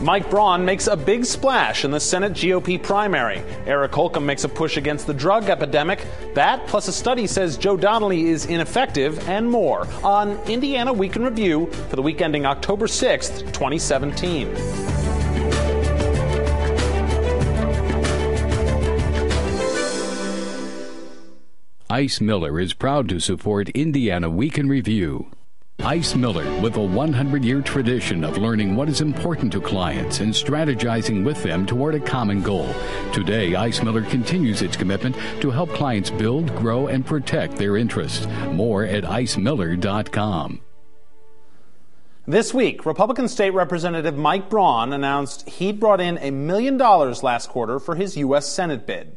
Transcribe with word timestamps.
Mike 0.00 0.28
Braun 0.30 0.64
makes 0.64 0.88
a 0.88 0.96
big 0.96 1.24
splash 1.24 1.84
in 1.84 1.92
the 1.92 2.00
Senate 2.00 2.32
GOP 2.32 2.82
primary. 2.82 3.40
Eric 3.66 3.94
Holcomb 3.94 4.26
makes 4.26 4.42
a 4.42 4.48
push 4.48 4.76
against 4.76 5.06
the 5.06 5.14
drug 5.14 5.48
epidemic. 5.48 6.04
That, 6.34 6.66
plus 6.66 6.88
a 6.88 6.92
study 6.92 7.28
says 7.28 7.56
Joe 7.56 7.76
Donnelly 7.76 8.28
is 8.28 8.46
ineffective, 8.46 9.28
and 9.28 9.48
more 9.48 9.86
on 10.02 10.38
Indiana 10.48 10.92
Week 10.92 11.14
in 11.14 11.22
Review 11.22 11.66
for 11.66 11.94
the 11.94 12.02
week 12.02 12.20
ending 12.20 12.46
October 12.46 12.86
6th, 12.86 13.52
2017. 13.52 14.48
Ice 21.88 22.20
Miller 22.20 22.58
is 22.58 22.72
proud 22.72 23.08
to 23.10 23.20
support 23.20 23.68
Indiana 23.68 24.30
Week 24.30 24.56
in 24.58 24.68
Review. 24.68 25.30
Ice 25.84 26.14
Miller, 26.14 26.44
with 26.60 26.76
a 26.76 26.80
100 26.80 27.44
year 27.44 27.60
tradition 27.60 28.22
of 28.22 28.38
learning 28.38 28.76
what 28.76 28.88
is 28.88 29.00
important 29.00 29.50
to 29.52 29.60
clients 29.60 30.20
and 30.20 30.32
strategizing 30.32 31.24
with 31.24 31.42
them 31.42 31.66
toward 31.66 31.96
a 31.96 32.00
common 32.00 32.40
goal. 32.40 32.72
Today, 33.12 33.56
Ice 33.56 33.82
Miller 33.82 34.02
continues 34.02 34.62
its 34.62 34.76
commitment 34.76 35.16
to 35.40 35.50
help 35.50 35.70
clients 35.70 36.08
build, 36.08 36.54
grow, 36.54 36.86
and 36.86 37.04
protect 37.04 37.56
their 37.56 37.76
interests. 37.76 38.28
More 38.52 38.84
at 38.84 39.02
icemiller.com. 39.02 40.60
This 42.28 42.54
week, 42.54 42.86
Republican 42.86 43.26
State 43.26 43.50
Representative 43.50 44.16
Mike 44.16 44.48
Braun 44.48 44.92
announced 44.92 45.48
he'd 45.48 45.80
brought 45.80 46.00
in 46.00 46.16
a 46.18 46.30
million 46.30 46.76
dollars 46.76 47.24
last 47.24 47.48
quarter 47.48 47.80
for 47.80 47.96
his 47.96 48.16
U.S. 48.16 48.46
Senate 48.46 48.86
bid. 48.86 49.16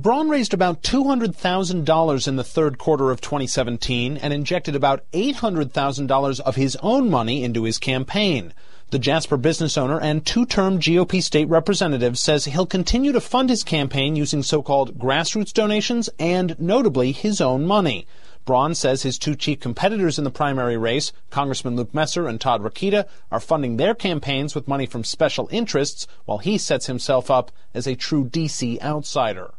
Braun 0.00 0.28
raised 0.28 0.54
about 0.54 0.84
$200,000 0.84 2.28
in 2.28 2.36
the 2.36 2.44
third 2.44 2.78
quarter 2.78 3.10
of 3.10 3.20
2017 3.20 4.16
and 4.16 4.32
injected 4.32 4.76
about 4.76 5.02
$800,000 5.10 6.40
of 6.40 6.54
his 6.54 6.76
own 6.76 7.10
money 7.10 7.42
into 7.42 7.64
his 7.64 7.78
campaign. 7.78 8.54
The 8.90 9.00
Jasper 9.00 9.36
business 9.36 9.76
owner 9.76 9.98
and 9.98 10.24
two-term 10.24 10.78
GOP 10.78 11.20
state 11.20 11.48
representative 11.48 12.16
says 12.16 12.44
he'll 12.44 12.64
continue 12.64 13.10
to 13.10 13.20
fund 13.20 13.50
his 13.50 13.64
campaign 13.64 14.14
using 14.14 14.44
so-called 14.44 15.00
grassroots 15.00 15.52
donations 15.52 16.08
and, 16.20 16.54
notably, 16.60 17.10
his 17.10 17.40
own 17.40 17.66
money. 17.66 18.06
Braun 18.44 18.76
says 18.76 19.02
his 19.02 19.18
two 19.18 19.34
chief 19.34 19.58
competitors 19.58 20.16
in 20.16 20.22
the 20.22 20.30
primary 20.30 20.76
race, 20.76 21.12
Congressman 21.30 21.74
Luke 21.74 21.92
Messer 21.92 22.28
and 22.28 22.40
Todd 22.40 22.62
Rokita, 22.62 23.04
are 23.32 23.40
funding 23.40 23.78
their 23.78 23.96
campaigns 23.96 24.54
with 24.54 24.68
money 24.68 24.86
from 24.86 25.02
special 25.02 25.48
interests, 25.50 26.06
while 26.24 26.38
he 26.38 26.56
sets 26.56 26.86
himself 26.86 27.32
up 27.32 27.50
as 27.74 27.88
a 27.88 27.96
true 27.96 28.26
DC 28.26 28.80
outsider. 28.80 29.54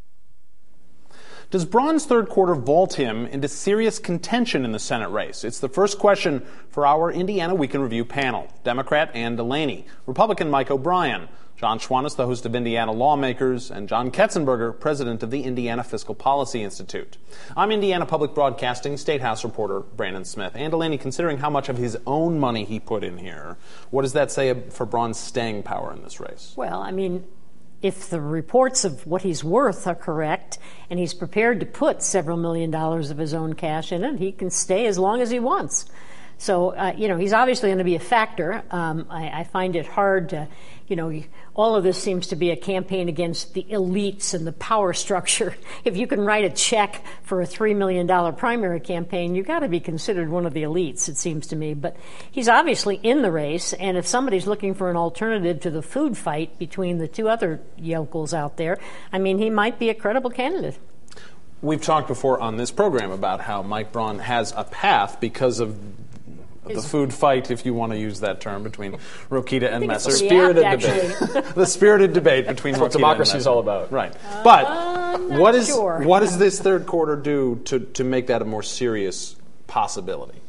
Does 1.50 1.64
Braun's 1.64 2.06
third 2.06 2.28
quarter 2.28 2.54
vault 2.54 2.94
him 2.94 3.26
into 3.26 3.48
serious 3.48 3.98
contention 3.98 4.64
in 4.64 4.70
the 4.70 4.78
Senate 4.78 5.08
race? 5.08 5.42
It's 5.42 5.58
the 5.58 5.68
first 5.68 5.98
question 5.98 6.46
for 6.68 6.86
our 6.86 7.10
Indiana 7.10 7.56
Week 7.56 7.74
in 7.74 7.82
Review 7.82 8.04
panel. 8.04 8.46
Democrat 8.62 9.10
Ann 9.16 9.34
Delaney, 9.34 9.84
Republican 10.06 10.48
Mike 10.48 10.70
O'Brien, 10.70 11.28
John 11.56 11.80
Schwantes, 11.80 12.14
the 12.14 12.24
host 12.24 12.46
of 12.46 12.54
Indiana 12.54 12.92
Lawmakers, 12.92 13.68
and 13.68 13.88
John 13.88 14.12
Ketzenberger, 14.12 14.78
president 14.78 15.24
of 15.24 15.32
the 15.32 15.42
Indiana 15.42 15.82
Fiscal 15.82 16.14
Policy 16.14 16.62
Institute. 16.62 17.18
I'm 17.56 17.72
Indiana 17.72 18.06
Public 18.06 18.32
Broadcasting 18.32 18.96
State 18.96 19.20
House 19.20 19.42
reporter 19.42 19.80
Brandon 19.80 20.24
Smith. 20.24 20.54
Ann 20.54 20.70
Delaney, 20.70 20.98
considering 20.98 21.38
how 21.38 21.50
much 21.50 21.68
of 21.68 21.78
his 21.78 21.98
own 22.06 22.38
money 22.38 22.64
he 22.64 22.78
put 22.78 23.02
in 23.02 23.18
here, 23.18 23.56
what 23.90 24.02
does 24.02 24.12
that 24.12 24.30
say 24.30 24.54
for 24.70 24.86
Braun's 24.86 25.18
staying 25.18 25.64
power 25.64 25.92
in 25.92 26.04
this 26.04 26.20
race? 26.20 26.54
Well, 26.56 26.80
I 26.80 26.92
mean, 26.92 27.26
if 27.82 28.10
the 28.10 28.20
reports 28.20 28.84
of 28.84 29.06
what 29.06 29.22
he's 29.22 29.42
worth 29.42 29.86
are 29.86 29.94
correct 29.94 30.58
and 30.90 30.98
he's 30.98 31.14
prepared 31.14 31.60
to 31.60 31.66
put 31.66 32.02
several 32.02 32.36
million 32.36 32.70
dollars 32.70 33.10
of 33.10 33.18
his 33.18 33.32
own 33.32 33.54
cash 33.54 33.92
in 33.92 34.04
it, 34.04 34.18
he 34.18 34.32
can 34.32 34.50
stay 34.50 34.86
as 34.86 34.98
long 34.98 35.20
as 35.20 35.30
he 35.30 35.38
wants. 35.38 35.86
So, 36.40 36.70
uh, 36.70 36.94
you 36.96 37.08
know, 37.08 37.18
he's 37.18 37.34
obviously 37.34 37.68
going 37.68 37.78
to 37.78 37.84
be 37.84 37.96
a 37.96 38.00
factor. 38.00 38.62
Um, 38.70 39.06
I, 39.10 39.40
I, 39.40 39.44
find 39.44 39.76
it 39.76 39.86
hard 39.86 40.30
to, 40.30 40.48
you 40.88 40.96
know, 40.96 41.22
all 41.54 41.76
of 41.76 41.84
this 41.84 42.02
seems 42.02 42.28
to 42.28 42.36
be 42.36 42.48
a 42.50 42.56
campaign 42.56 43.10
against 43.10 43.52
the 43.52 43.62
elites 43.64 44.32
and 44.32 44.46
the 44.46 44.52
power 44.52 44.92
structure. 44.94 45.54
If 45.84 45.98
you 45.98 46.06
can 46.06 46.22
write 46.22 46.46
a 46.46 46.50
check 46.50 47.04
for 47.24 47.42
a 47.42 47.46
$3 47.46 47.76
million 47.76 48.34
primary 48.36 48.80
campaign, 48.80 49.34
you've 49.34 49.46
got 49.46 49.58
to 49.58 49.68
be 49.68 49.80
considered 49.80 50.30
one 50.30 50.46
of 50.46 50.54
the 50.54 50.62
elites, 50.62 51.10
it 51.10 51.18
seems 51.18 51.46
to 51.48 51.56
me. 51.56 51.74
But 51.74 51.94
he's 52.30 52.48
obviously 52.48 52.96
in 52.96 53.20
the 53.20 53.30
race, 53.30 53.74
and 53.74 53.98
if 53.98 54.06
somebody's 54.06 54.46
looking 54.46 54.72
for 54.72 54.88
an 54.88 54.96
alternative 54.96 55.60
to 55.60 55.70
the 55.70 55.82
food 55.82 56.16
fight 56.16 56.58
between 56.58 56.96
the 56.96 57.06
two 57.06 57.28
other 57.28 57.60
yokels 57.76 58.32
out 58.32 58.56
there, 58.56 58.78
I 59.12 59.18
mean, 59.18 59.36
he 59.36 59.50
might 59.50 59.78
be 59.78 59.90
a 59.90 59.94
credible 59.94 60.30
candidate. 60.30 60.78
We've 61.60 61.82
talked 61.82 62.08
before 62.08 62.40
on 62.40 62.56
this 62.56 62.70
program 62.70 63.10
about 63.10 63.42
how 63.42 63.62
Mike 63.62 63.92
Braun 63.92 64.20
has 64.20 64.54
a 64.56 64.64
path 64.64 65.20
because 65.20 65.60
of 65.60 65.78
the 66.64 66.82
food 66.82 67.12
fight, 67.12 67.50
if 67.50 67.64
you 67.64 67.74
want 67.74 67.92
to 67.92 67.98
use 67.98 68.20
that 68.20 68.40
term, 68.40 68.62
between 68.62 68.98
Rokita 69.30 69.72
and 69.72 69.86
Messer. 69.86 70.10
Spirited 70.10 70.80
debate. 70.80 71.54
the 71.54 71.66
spirited 71.66 72.12
debate 72.12 72.46
between 72.46 72.72
That's 72.72 72.82
what 72.82 72.92
democracy 72.92 73.38
is 73.38 73.46
all 73.46 73.58
about. 73.58 73.90
Right. 73.90 74.14
Uh, 74.24 74.42
but 74.44 75.20
what 75.38 75.54
is 75.54 75.68
sure. 75.68 76.00
what 76.02 76.20
does 76.20 76.38
this 76.38 76.60
third 76.60 76.86
quarter 76.86 77.16
do 77.16 77.60
to, 77.66 77.80
to 77.80 78.04
make 78.04 78.28
that 78.28 78.42
a 78.42 78.44
more 78.44 78.62
serious 78.62 79.36
possibility? 79.66 80.40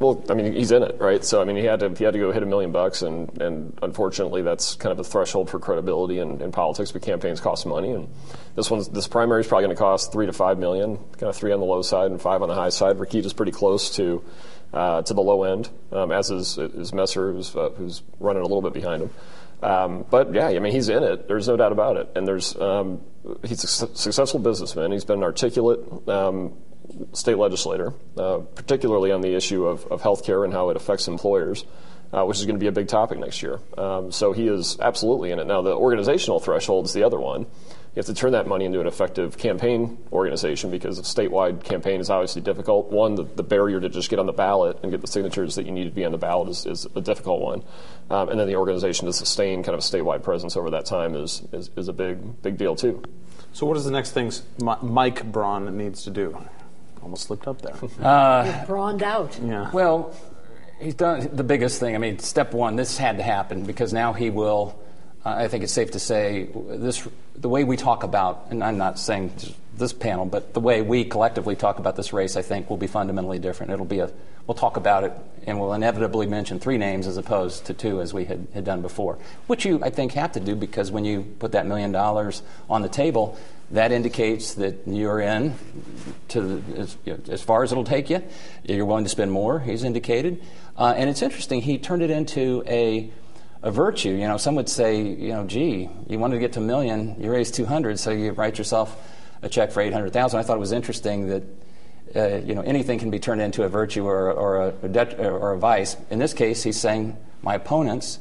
Well, 0.00 0.24
I 0.30 0.34
mean, 0.34 0.52
he's 0.52 0.70
in 0.70 0.84
it, 0.84 1.00
right? 1.00 1.24
So, 1.24 1.40
I 1.40 1.44
mean, 1.44 1.56
he 1.56 1.64
had 1.64 1.80
to 1.80 1.88
he 1.90 2.04
had 2.04 2.12
to 2.12 2.20
go 2.20 2.30
hit 2.30 2.44
a 2.44 2.46
million 2.46 2.70
bucks, 2.70 3.02
and, 3.02 3.42
and 3.42 3.76
unfortunately, 3.82 4.42
that's 4.42 4.76
kind 4.76 4.92
of 4.92 5.00
a 5.00 5.04
threshold 5.04 5.50
for 5.50 5.58
credibility 5.58 6.20
in, 6.20 6.40
in 6.40 6.52
politics. 6.52 6.92
But 6.92 7.02
campaigns 7.02 7.40
cost 7.40 7.66
money, 7.66 7.90
and 7.90 8.08
this 8.54 8.70
one's 8.70 8.88
this 8.88 9.08
primary 9.08 9.40
is 9.40 9.48
probably 9.48 9.64
going 9.64 9.76
to 9.76 9.80
cost 9.80 10.12
three 10.12 10.26
to 10.26 10.32
five 10.32 10.56
million, 10.56 10.98
kind 10.98 11.24
of 11.24 11.34
three 11.34 11.50
on 11.50 11.58
the 11.58 11.66
low 11.66 11.82
side 11.82 12.12
and 12.12 12.22
five 12.22 12.42
on 12.42 12.48
the 12.48 12.54
high 12.54 12.68
side. 12.68 12.96
Rokita's 12.96 13.32
pretty 13.32 13.50
close 13.50 13.96
to 13.96 14.22
uh, 14.72 15.02
to 15.02 15.14
the 15.14 15.22
low 15.22 15.44
end, 15.44 15.70
um, 15.92 16.12
as 16.12 16.30
is, 16.30 16.58
is 16.58 16.92
Messer, 16.92 17.32
who's, 17.32 17.54
uh, 17.56 17.70
who's 17.70 18.02
running 18.20 18.42
a 18.42 18.46
little 18.46 18.62
bit 18.62 18.72
behind 18.72 19.02
him. 19.02 19.10
Um, 19.62 20.04
but 20.08 20.32
yeah, 20.34 20.48
I 20.48 20.58
mean, 20.58 20.72
he's 20.72 20.88
in 20.88 21.02
it. 21.02 21.26
There's 21.26 21.48
no 21.48 21.56
doubt 21.56 21.72
about 21.72 21.96
it. 21.96 22.10
And 22.14 22.26
there's 22.26 22.56
um, 22.56 23.00
he's 23.44 23.64
a 23.64 23.66
su- 23.66 23.90
successful 23.94 24.40
businessman. 24.40 24.92
He's 24.92 25.04
been 25.04 25.18
an 25.18 25.24
articulate 25.24 26.08
um, 26.08 26.52
state 27.12 27.38
legislator, 27.38 27.92
uh, 28.16 28.38
particularly 28.54 29.10
on 29.10 29.20
the 29.20 29.34
issue 29.34 29.66
of, 29.66 29.84
of 29.86 30.00
health 30.00 30.24
care 30.24 30.44
and 30.44 30.52
how 30.52 30.70
it 30.70 30.76
affects 30.76 31.08
employers. 31.08 31.64
Uh, 32.10 32.24
which 32.24 32.38
is 32.38 32.46
going 32.46 32.56
to 32.56 32.60
be 32.60 32.68
a 32.68 32.72
big 32.72 32.88
topic 32.88 33.18
next 33.18 33.42
year. 33.42 33.60
Um, 33.76 34.10
so 34.10 34.32
he 34.32 34.48
is 34.48 34.78
absolutely 34.80 35.30
in 35.30 35.38
it. 35.40 35.46
Now, 35.46 35.60
the 35.60 35.74
organizational 35.74 36.40
threshold 36.40 36.86
is 36.86 36.94
the 36.94 37.02
other 37.02 37.20
one 37.20 37.44
you 37.98 38.00
have 38.00 38.06
to 38.06 38.14
turn 38.14 38.30
that 38.30 38.46
money 38.46 38.64
into 38.64 38.80
an 38.80 38.86
effective 38.86 39.36
campaign 39.36 39.98
organization 40.12 40.70
because 40.70 41.00
a 41.00 41.02
statewide 41.02 41.64
campaign 41.64 41.98
is 41.98 42.10
obviously 42.10 42.40
difficult. 42.40 42.92
One, 42.92 43.16
the, 43.16 43.24
the, 43.24 43.42
barrier 43.42 43.80
to 43.80 43.88
just 43.88 44.08
get 44.08 44.20
on 44.20 44.26
the 44.26 44.32
ballot 44.32 44.78
and 44.84 44.92
get 44.92 45.00
the 45.00 45.08
signatures 45.08 45.56
that 45.56 45.66
you 45.66 45.72
need 45.72 45.86
to 45.86 45.90
be 45.90 46.04
on 46.04 46.12
the 46.12 46.18
ballot 46.18 46.48
is, 46.48 46.64
is 46.64 46.86
a 46.94 47.00
difficult 47.00 47.40
one. 47.40 47.64
Um, 48.08 48.28
and 48.28 48.38
then 48.38 48.46
the 48.46 48.54
organization 48.54 49.06
to 49.06 49.12
sustain 49.12 49.64
kind 49.64 49.74
of 49.74 49.80
a 49.80 49.82
statewide 49.82 50.22
presence 50.22 50.56
over 50.56 50.70
that 50.70 50.86
time 50.86 51.16
is, 51.16 51.42
is, 51.50 51.70
is 51.74 51.88
a 51.88 51.92
big, 51.92 52.40
big 52.40 52.56
deal, 52.56 52.76
too. 52.76 53.02
So, 53.52 53.66
what 53.66 53.76
is 53.76 53.84
the 53.84 53.90
next 53.90 54.12
thing 54.12 54.30
Mike 54.80 55.24
Braun 55.32 55.76
needs 55.76 56.04
to 56.04 56.10
do? 56.10 56.38
Almost 57.02 57.24
slipped 57.24 57.48
up 57.48 57.60
there. 57.62 57.74
Uh, 58.00 58.64
brawned 58.66 59.02
out. 59.02 59.36
Yeah. 59.42 59.72
Well, 59.72 60.14
he's 60.78 60.94
done 60.94 61.30
the 61.32 61.42
biggest 61.42 61.80
thing. 61.80 61.96
I 61.96 61.98
mean, 61.98 62.20
step 62.20 62.54
one, 62.54 62.76
this 62.76 62.96
had 62.96 63.16
to 63.16 63.24
happen 63.24 63.64
because 63.64 63.92
now 63.92 64.12
he 64.12 64.30
will 64.30 64.78
I 65.28 65.48
think 65.48 65.64
it's 65.64 65.72
safe 65.72 65.92
to 65.92 66.00
say 66.00 66.48
this 66.54 67.06
the 67.36 67.48
way 67.48 67.64
we 67.64 67.76
talk 67.76 68.02
about, 68.02 68.46
and 68.50 68.64
I'm 68.64 68.78
not 68.78 68.98
saying 68.98 69.32
this 69.76 69.92
panel, 69.92 70.26
but 70.26 70.54
the 70.54 70.60
way 70.60 70.82
we 70.82 71.04
collectively 71.04 71.56
talk 71.56 71.78
about 71.78 71.96
this 71.96 72.12
race, 72.12 72.36
I 72.36 72.42
think, 72.42 72.68
will 72.68 72.76
be 72.76 72.86
fundamentally 72.86 73.38
different. 73.38 73.72
It'll 73.72 73.84
be 73.84 74.00
a 74.00 74.10
we'll 74.48 74.54
talk 74.54 74.76
about 74.76 75.04
it, 75.04 75.12
and 75.46 75.60
we'll 75.60 75.74
inevitably 75.74 76.26
mention 76.26 76.58
three 76.58 76.78
names 76.78 77.06
as 77.06 77.16
opposed 77.16 77.66
to 77.66 77.74
two 77.74 78.00
as 78.00 78.14
we 78.14 78.24
had, 78.24 78.48
had 78.54 78.64
done 78.64 78.82
before, 78.82 79.18
which 79.46 79.64
you 79.64 79.80
I 79.84 79.90
think 79.90 80.12
have 80.12 80.32
to 80.32 80.40
do 80.40 80.56
because 80.56 80.90
when 80.90 81.04
you 81.04 81.22
put 81.38 81.52
that 81.52 81.66
million 81.66 81.92
dollars 81.92 82.42
on 82.68 82.82
the 82.82 82.88
table, 82.88 83.38
that 83.70 83.92
indicates 83.92 84.54
that 84.54 84.86
you're 84.86 85.20
in 85.20 85.54
to 86.28 86.62
as, 86.76 86.96
as, 87.28 87.42
far 87.42 87.62
as 87.62 87.70
it'll 87.70 87.84
take 87.84 88.08
you. 88.08 88.22
You're 88.64 88.86
willing 88.86 89.04
to 89.04 89.10
spend 89.10 89.30
more. 89.30 89.60
He's 89.60 89.84
indicated, 89.84 90.42
uh, 90.76 90.94
and 90.96 91.10
it's 91.10 91.20
interesting. 91.20 91.60
He 91.60 91.76
turned 91.78 92.02
it 92.02 92.10
into 92.10 92.64
a 92.66 93.10
a 93.62 93.70
virtue. 93.70 94.10
You 94.10 94.28
know, 94.28 94.36
some 94.36 94.54
would 94.54 94.68
say, 94.68 95.00
you 95.00 95.32
know, 95.32 95.46
gee, 95.46 95.88
you 96.08 96.18
wanted 96.18 96.34
to 96.34 96.40
get 96.40 96.52
to 96.54 96.60
a 96.60 96.62
million, 96.62 97.16
you 97.20 97.30
raised 97.30 97.54
200, 97.54 97.98
so 97.98 98.10
you 98.10 98.32
write 98.32 98.58
yourself 98.58 98.96
a 99.42 99.48
check 99.48 99.72
for 99.72 99.80
800,000. 99.80 100.38
I 100.38 100.42
thought 100.42 100.56
it 100.56 100.60
was 100.60 100.72
interesting 100.72 101.28
that, 101.28 101.42
uh, 102.16 102.36
you 102.38 102.54
know, 102.54 102.62
anything 102.62 102.98
can 102.98 103.10
be 103.10 103.18
turned 103.18 103.40
into 103.40 103.64
a 103.64 103.68
virtue 103.68 104.06
or, 104.06 104.32
or, 104.32 104.74
a, 104.82 105.28
or 105.28 105.52
a 105.52 105.58
vice. 105.58 105.96
In 106.10 106.18
this 106.18 106.34
case, 106.34 106.62
he's 106.62 106.78
saying 106.78 107.16
my 107.42 107.54
opponents 107.54 108.18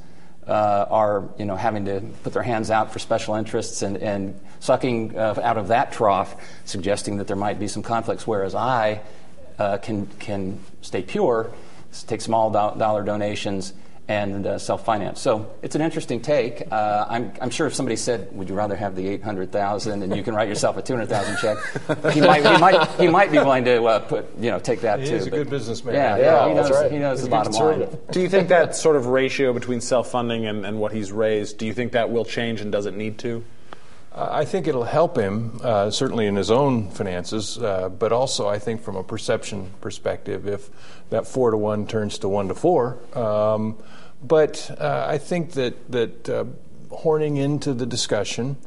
uh, 0.47 0.85
are, 0.89 1.29
you 1.37 1.45
know, 1.45 1.55
having 1.55 1.85
to 1.85 2.01
put 2.23 2.33
their 2.33 2.43
hands 2.43 2.71
out 2.71 2.91
for 2.91 2.99
special 2.99 3.35
interests 3.35 3.81
and, 3.81 3.97
and 3.97 4.39
sucking 4.59 5.17
uh, 5.17 5.39
out 5.43 5.57
of 5.57 5.69
that 5.69 5.91
trough, 5.91 6.35
suggesting 6.65 7.17
that 7.17 7.27
there 7.27 7.35
might 7.35 7.59
be 7.59 7.67
some 7.67 7.83
conflicts, 7.83 8.25
whereas 8.25 8.55
I 8.55 9.01
uh, 9.59 9.77
can, 9.77 10.07
can 10.19 10.59
stay 10.81 11.01
pure, 11.01 11.51
take 12.07 12.21
small 12.21 12.49
do- 12.49 12.79
dollar 12.79 13.03
donations, 13.03 13.73
and 14.07 14.47
uh, 14.47 14.57
self-finance. 14.57 15.19
So 15.19 15.53
it's 15.61 15.75
an 15.75 15.81
interesting 15.81 16.21
take. 16.21 16.63
Uh, 16.71 17.05
I'm, 17.09 17.33
I'm, 17.41 17.49
sure 17.49 17.67
if 17.67 17.75
somebody 17.75 17.97
said, 17.97 18.33
"Would 18.35 18.47
you 18.47 18.55
rather 18.55 18.75
have 18.75 18.95
the 18.95 19.07
800,000 19.07 20.03
and 20.03 20.15
you 20.15 20.23
can 20.23 20.33
write 20.33 20.47
yourself 20.47 20.77
a 20.77 20.81
200,000 20.81 21.37
check?" 21.37 22.13
he 22.13 22.21
might, 22.21 22.45
he 22.45 22.57
might, 22.57 22.89
he 22.91 23.07
might 23.07 23.31
be 23.31 23.37
willing 23.37 23.65
to 23.65 23.83
uh, 23.83 23.99
put, 23.99 24.25
you 24.39 24.49
know, 24.49 24.59
take 24.59 24.81
that 24.81 25.01
he 25.01 25.07
too. 25.07 25.15
He's 25.15 25.27
a 25.27 25.31
good 25.31 25.49
businessman. 25.49 25.95
Yeah, 25.95 26.17
yeah, 26.17 26.23
yeah 26.23 26.47
he 26.47 26.53
knows, 26.55 26.71
right. 26.71 26.91
he 26.91 26.99
knows 26.99 27.19
he's 27.19 27.25
the 27.25 27.31
bottom 27.31 27.53
line. 27.53 27.97
Do 28.11 28.21
you 28.21 28.29
think 28.29 28.47
that 28.49 28.75
sort 28.75 28.95
of 28.95 29.07
ratio 29.07 29.51
between 29.51 29.81
self-funding 29.81 30.45
and, 30.45 30.65
and 30.65 30.79
what 30.79 30.93
he's 30.93 31.11
raised? 31.11 31.57
Do 31.57 31.65
you 31.65 31.73
think 31.73 31.91
that 31.91 32.09
will 32.09 32.25
change, 32.25 32.61
and 32.61 32.71
does 32.71 32.85
it 32.85 32.95
need 32.95 33.17
to? 33.19 33.43
I 34.17 34.45
think 34.45 34.67
it'll 34.67 34.83
help 34.83 35.15
him, 35.15 35.59
uh, 35.63 35.91
certainly 35.91 36.25
in 36.25 36.35
his 36.35 36.49
own 36.49 36.89
finances, 36.89 37.57
uh, 37.59 37.89
but 37.89 38.11
also 38.11 38.47
I 38.47 38.57
think 38.57 38.81
from 38.81 38.95
a 38.95 39.03
perception 39.03 39.69
perspective, 39.79 40.47
if 40.47 40.69
that 41.11 41.27
four 41.27 41.51
to 41.51 41.57
one 41.57 41.85
turns 41.85 42.17
to 42.19 42.29
one 42.29 42.47
to 42.47 42.55
four. 42.55 42.97
Um, 43.13 43.77
but 44.23 44.75
uh, 44.79 45.05
I 45.07 45.19
think 45.19 45.51
that 45.51 45.91
that 45.91 46.29
uh, 46.29 46.45
horning 46.89 47.37
into 47.37 47.73
the 47.73 47.85
discussion 47.85 48.57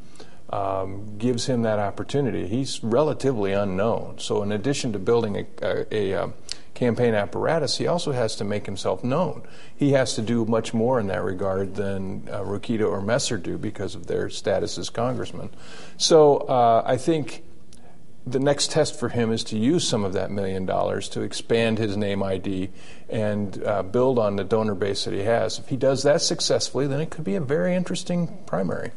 um, 0.51 1.19
gives 1.19 1.47
him 1.47 1.63
that 1.63 1.81
opportunity. 1.81 2.47
He's 2.47 2.83
relatively 2.85 3.53
unknown, 3.53 4.19
so 4.19 4.43
in 4.45 4.53
addition 4.53 4.93
to 4.93 4.99
building 5.01 5.37
a, 5.37 5.47
a, 5.63 6.13
a 6.13 6.23
um, 6.23 6.35
campaign 6.81 7.15
apparatus, 7.15 7.77
he 7.77 7.87
also 7.87 8.13
has 8.13 8.35
to 8.37 8.43
make 8.43 8.65
himself 8.65 9.05
known. 9.05 9.43
He 9.77 9.93
has 9.93 10.15
to 10.15 10.23
do 10.23 10.47
much 10.47 10.73
more 10.73 10.99
in 10.99 11.09
that 11.09 11.23
regard 11.23 11.75
than 11.75 12.27
uh, 12.31 12.41
Rokita 12.41 12.91
or 12.91 13.03
Messer 13.03 13.37
do 13.37 13.59
because 13.59 13.95
of 13.95 14.07
their 14.07 14.31
status 14.31 14.79
as 14.79 14.89
congressmen. 14.89 15.51
So 15.99 16.39
uh, 16.39 16.83
I 16.87 16.97
think 16.97 17.45
the 18.27 18.39
next 18.39 18.71
test 18.71 18.99
for 18.99 19.11
him 19.11 19.31
is 19.31 19.45
to 19.45 19.59
use 19.59 19.87
some 19.87 20.05
of 20.05 20.15
that 20.15 20.31
million 20.31 20.65
dollars 20.65 21.07
to 21.11 21.21
expand 21.21 21.77
his 21.77 21.99
name 21.99 22.23
ID 22.23 22.71
and 23.11 23.63
uh, 23.63 23.83
build 23.83 24.19
on 24.19 24.37
the 24.37 24.45
donor 24.45 24.75
base 24.75 25.05
that 25.05 25.13
he 25.13 25.21
has. 25.21 25.59
If 25.59 25.69
he 25.69 25.77
does 25.77 26.03
that 26.05 26.23
successfully, 26.23 26.87
then 26.87 27.03
it 27.03 27.11
could 27.11 27.25
be 27.25 27.35
a 27.35 27.43
very 27.43 27.75
interesting 27.77 28.39
primary. 28.47 28.93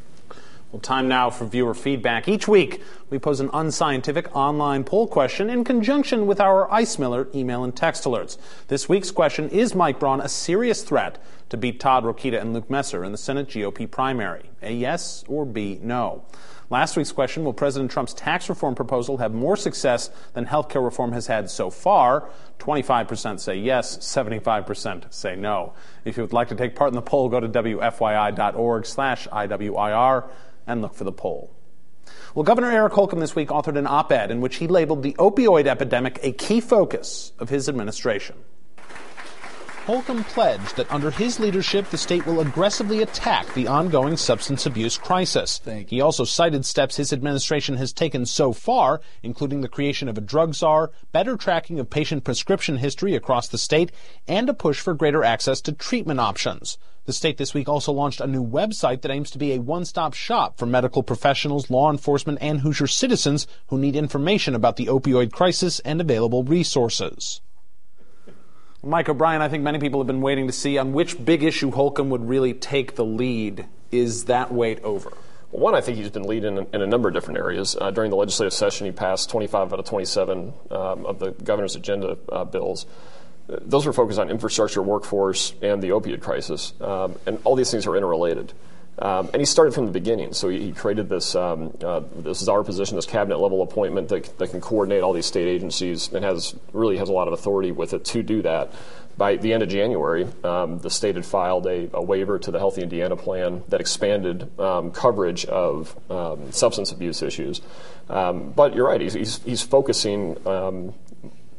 Well, 0.73 0.79
time 0.79 1.07
now 1.07 1.29
for 1.29 1.45
viewer 1.45 1.75
feedback. 1.75 2.27
Each 2.27 2.47
week, 2.47 2.81
we 3.11 3.19
pose 3.19 3.39
an 3.39 3.51
unscientific 3.53 4.35
online 4.35 4.83
poll 4.83 5.05
question 5.05 5.47
in 5.47 5.63
conjunction 5.63 6.25
with 6.25 6.41
our 6.41 6.69
Ice 6.73 6.97
Miller 6.97 7.27
email 7.35 7.63
and 7.63 7.75
text 7.75 8.05
alerts. 8.05 8.39
This 8.69 8.89
week's 8.89 9.11
question 9.11 9.49
Is 9.49 9.75
Mike 9.75 9.99
Braun 9.99 10.19
a 10.19 10.27
serious 10.27 10.81
threat 10.81 11.23
to 11.49 11.57
beat 11.57 11.79
Todd 11.79 12.05
Rokita 12.05 12.41
and 12.41 12.55
Luke 12.55 12.71
Messer 12.71 13.03
in 13.03 13.11
the 13.11 13.19
Senate 13.19 13.49
GOP 13.49 13.89
primary? 13.91 14.49
A 14.63 14.73
yes 14.73 15.23
or 15.27 15.45
B 15.45 15.77
no? 15.83 16.25
Last 16.71 16.97
week's 16.97 17.11
question 17.11 17.43
Will 17.43 17.53
President 17.53 17.91
Trump's 17.91 18.15
tax 18.15 18.49
reform 18.49 18.73
proposal 18.73 19.17
have 19.17 19.31
more 19.31 19.55
success 19.55 20.09
than 20.33 20.45
health 20.45 20.69
care 20.69 20.81
reform 20.81 21.11
has 21.11 21.27
had 21.27 21.51
so 21.51 21.69
far? 21.69 22.29
25% 22.57 23.39
say 23.39 23.57
yes, 23.57 23.99
75% 23.99 25.13
say 25.13 25.35
no. 25.35 25.73
If 26.03 26.17
you 26.17 26.23
would 26.23 26.33
like 26.33 26.47
to 26.47 26.55
take 26.55 26.75
part 26.75 26.87
in 26.87 26.95
the 26.95 27.03
poll, 27.03 27.29
go 27.29 27.39
to 27.39 27.47
WFYI.org 27.47 28.87
slash 28.87 29.27
IWIR 29.27 30.29
and 30.67 30.81
look 30.81 30.93
for 30.93 31.03
the 31.03 31.11
poll. 31.11 31.51
Well, 32.35 32.43
Governor 32.43 32.71
Eric 32.71 32.93
Holcomb 32.93 33.19
this 33.19 33.35
week 33.35 33.49
authored 33.49 33.77
an 33.77 33.87
op 33.87 34.11
ed 34.11 34.31
in 34.31 34.41
which 34.41 34.57
he 34.57 34.67
labeled 34.67 35.03
the 35.03 35.13
opioid 35.13 35.67
epidemic 35.67 36.19
a 36.23 36.31
key 36.31 36.59
focus 36.59 37.31
of 37.39 37.49
his 37.49 37.69
administration. 37.69 38.35
Holcomb 39.85 40.23
pledged 40.23 40.77
that 40.77 40.89
under 40.89 41.11
his 41.11 41.41
leadership, 41.41 41.89
the 41.89 41.97
state 41.97 42.25
will 42.25 42.39
aggressively 42.39 43.01
attack 43.01 43.53
the 43.53 43.67
ongoing 43.67 44.15
substance 44.15 44.65
abuse 44.65 44.97
crisis. 44.97 45.59
He 45.87 45.99
also 45.99 46.23
cited 46.23 46.65
steps 46.65 46.95
his 46.95 47.11
administration 47.11 47.75
has 47.75 47.91
taken 47.91 48.25
so 48.25 48.53
far, 48.53 49.01
including 49.23 49.59
the 49.59 49.67
creation 49.67 50.07
of 50.07 50.17
a 50.17 50.21
drug 50.21 50.55
czar, 50.55 50.91
better 51.11 51.35
tracking 51.35 51.81
of 51.81 51.89
patient 51.89 52.23
prescription 52.23 52.77
history 52.77 53.13
across 53.13 53.49
the 53.49 53.57
state, 53.57 53.91
and 54.25 54.47
a 54.47 54.53
push 54.53 54.79
for 54.79 54.93
greater 54.93 55.21
access 55.21 55.59
to 55.59 55.73
treatment 55.73 56.21
options. 56.21 56.77
The 57.03 57.11
state 57.11 57.35
this 57.35 57.53
week 57.53 57.67
also 57.67 57.91
launched 57.91 58.21
a 58.21 58.27
new 58.27 58.45
website 58.45 59.01
that 59.01 59.11
aims 59.11 59.31
to 59.31 59.37
be 59.37 59.51
a 59.51 59.59
one-stop 59.59 60.13
shop 60.13 60.57
for 60.57 60.65
medical 60.65 61.03
professionals, 61.03 61.69
law 61.69 61.91
enforcement, 61.91 62.37
and 62.39 62.61
Hoosier 62.61 62.87
citizens 62.87 63.47
who 63.67 63.77
need 63.77 63.97
information 63.97 64.55
about 64.55 64.77
the 64.77 64.85
opioid 64.85 65.33
crisis 65.33 65.81
and 65.81 65.99
available 65.99 66.45
resources. 66.45 67.41
Mike 68.85 69.07
O'Brien, 69.07 69.41
I 69.41 69.47
think 69.47 69.63
many 69.63 69.79
people 69.79 70.01
have 70.01 70.07
been 70.07 70.19
waiting 70.19 70.47
to 70.47 70.53
see 70.53 70.77
on 70.77 70.91
which 70.91 71.23
big 71.23 71.41
issue 71.41 71.71
Holcomb 71.71 72.09
would 72.09 72.27
really 72.27 72.53
take 72.53 72.95
the 72.95 73.05
lead. 73.05 73.65
Is 73.91 74.25
that 74.25 74.51
wait 74.51 74.83
over? 74.83 75.13
Well, 75.51 75.61
one, 75.63 75.75
I 75.75 75.79
think 75.79 75.97
he's 75.97 76.09
been 76.09 76.27
leading 76.27 76.57
in, 76.57 76.67
in 76.73 76.81
a 76.81 76.85
number 76.85 77.07
of 77.07 77.13
different 77.13 77.37
areas. 77.39 77.77
Uh, 77.79 77.91
during 77.91 78.09
the 78.09 78.17
legislative 78.17 78.51
session, 78.51 78.85
he 78.85 78.91
passed 78.91 79.29
25 79.29 79.71
out 79.71 79.79
of 79.79 79.85
27 79.85 80.53
um, 80.69 81.05
of 81.05 81.19
the 81.19 81.31
governor's 81.31 81.77
agenda 81.77 82.17
uh, 82.29 82.43
bills. 82.43 82.85
Those 83.47 83.85
were 83.85 83.93
focused 83.93 84.19
on 84.19 84.29
infrastructure, 84.29 84.81
workforce, 84.81 85.53
and 85.61 85.81
the 85.81 85.89
opioid 85.89 86.21
crisis. 86.21 86.73
Um, 86.81 87.15
and 87.25 87.39
all 87.45 87.55
these 87.55 87.71
things 87.71 87.87
are 87.87 87.95
interrelated. 87.95 88.51
Um, 88.99 89.29
and 89.33 89.41
he 89.41 89.45
started 89.45 89.73
from 89.73 89.85
the 89.85 89.91
beginning. 89.91 90.33
So 90.33 90.49
he, 90.49 90.59
he 90.59 90.71
created 90.71 91.09
this, 91.09 91.35
um, 91.35 91.75
uh, 91.83 92.01
this 92.15 92.41
is 92.41 92.49
our 92.49 92.63
position, 92.63 92.95
this 92.95 93.05
cabinet 93.05 93.39
level 93.39 93.61
appointment 93.61 94.09
that, 94.09 94.37
that 94.37 94.51
can 94.51 94.61
coordinate 94.61 95.01
all 95.01 95.13
these 95.13 95.25
state 95.25 95.47
agencies 95.47 96.11
and 96.13 96.23
has 96.23 96.55
really 96.73 96.97
has 96.97 97.09
a 97.09 97.11
lot 97.11 97.27
of 97.27 97.33
authority 97.33 97.71
with 97.71 97.93
it 97.93 98.05
to 98.05 98.21
do 98.21 98.41
that. 98.43 98.71
By 99.15 99.35
the 99.35 99.53
end 99.53 99.61
of 99.61 99.69
January, 99.69 100.27
um, 100.43 100.79
the 100.79 100.89
state 100.89 101.15
had 101.15 101.25
filed 101.25 101.67
a, 101.67 101.89
a, 101.93 102.01
waiver 102.01 102.39
to 102.39 102.49
the 102.49 102.57
Healthy 102.57 102.81
Indiana 102.81 103.15
plan 103.15 103.63
that 103.69 103.79
expanded 103.79 104.59
um, 104.59 104.91
coverage 104.91 105.45
of 105.45 105.95
um, 106.09 106.51
substance 106.51 106.91
abuse 106.91 107.21
issues. 107.21 107.61
Um, 108.09 108.51
but 108.51 108.75
you're 108.75 108.87
right, 108.87 108.99
he's, 108.99 109.13
he's, 109.13 109.37
he's 109.43 109.61
focusing 109.61 110.35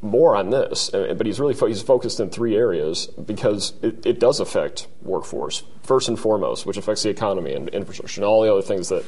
more 0.05 0.37
on 0.37 0.51
this, 0.51 0.93
uh, 0.93 1.15
but 1.17 1.27
he's 1.27 1.41
really 1.41 1.55
fo- 1.55 1.67
he's 1.67 1.83
focused 1.83 2.21
in 2.21 2.31
three 2.31 2.57
areas 2.57 3.07
because 3.07 3.73
it, 3.83 4.05
it, 4.07 4.21
does 4.21 4.39
affect 4.39 4.87
workforce 5.03 5.65
first 5.83 6.09
and 6.09 6.19
foremost, 6.19 6.67
which 6.67 6.77
affects 6.77 7.03
the 7.03 7.09
economy 7.09 7.55
and 7.55 7.69
infrastructure 7.71 8.21
and 8.21 8.27
all 8.27 8.43
the 8.43 8.53
other 8.53 8.63
things 8.63 8.91
that 8.91 9.05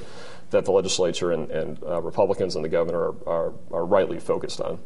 that 0.50 0.64
the 0.64 0.72
legislature 0.72 1.32
and, 1.32 1.50
and 1.50 1.82
uh, 1.82 2.00
Republicans 2.00 2.56
and 2.56 2.64
the 2.64 2.68
governor 2.68 3.12
are, 3.12 3.28
are, 3.28 3.52
are 3.72 3.84
rightly 3.84 4.18
focused 4.18 4.60
on. 4.60 4.78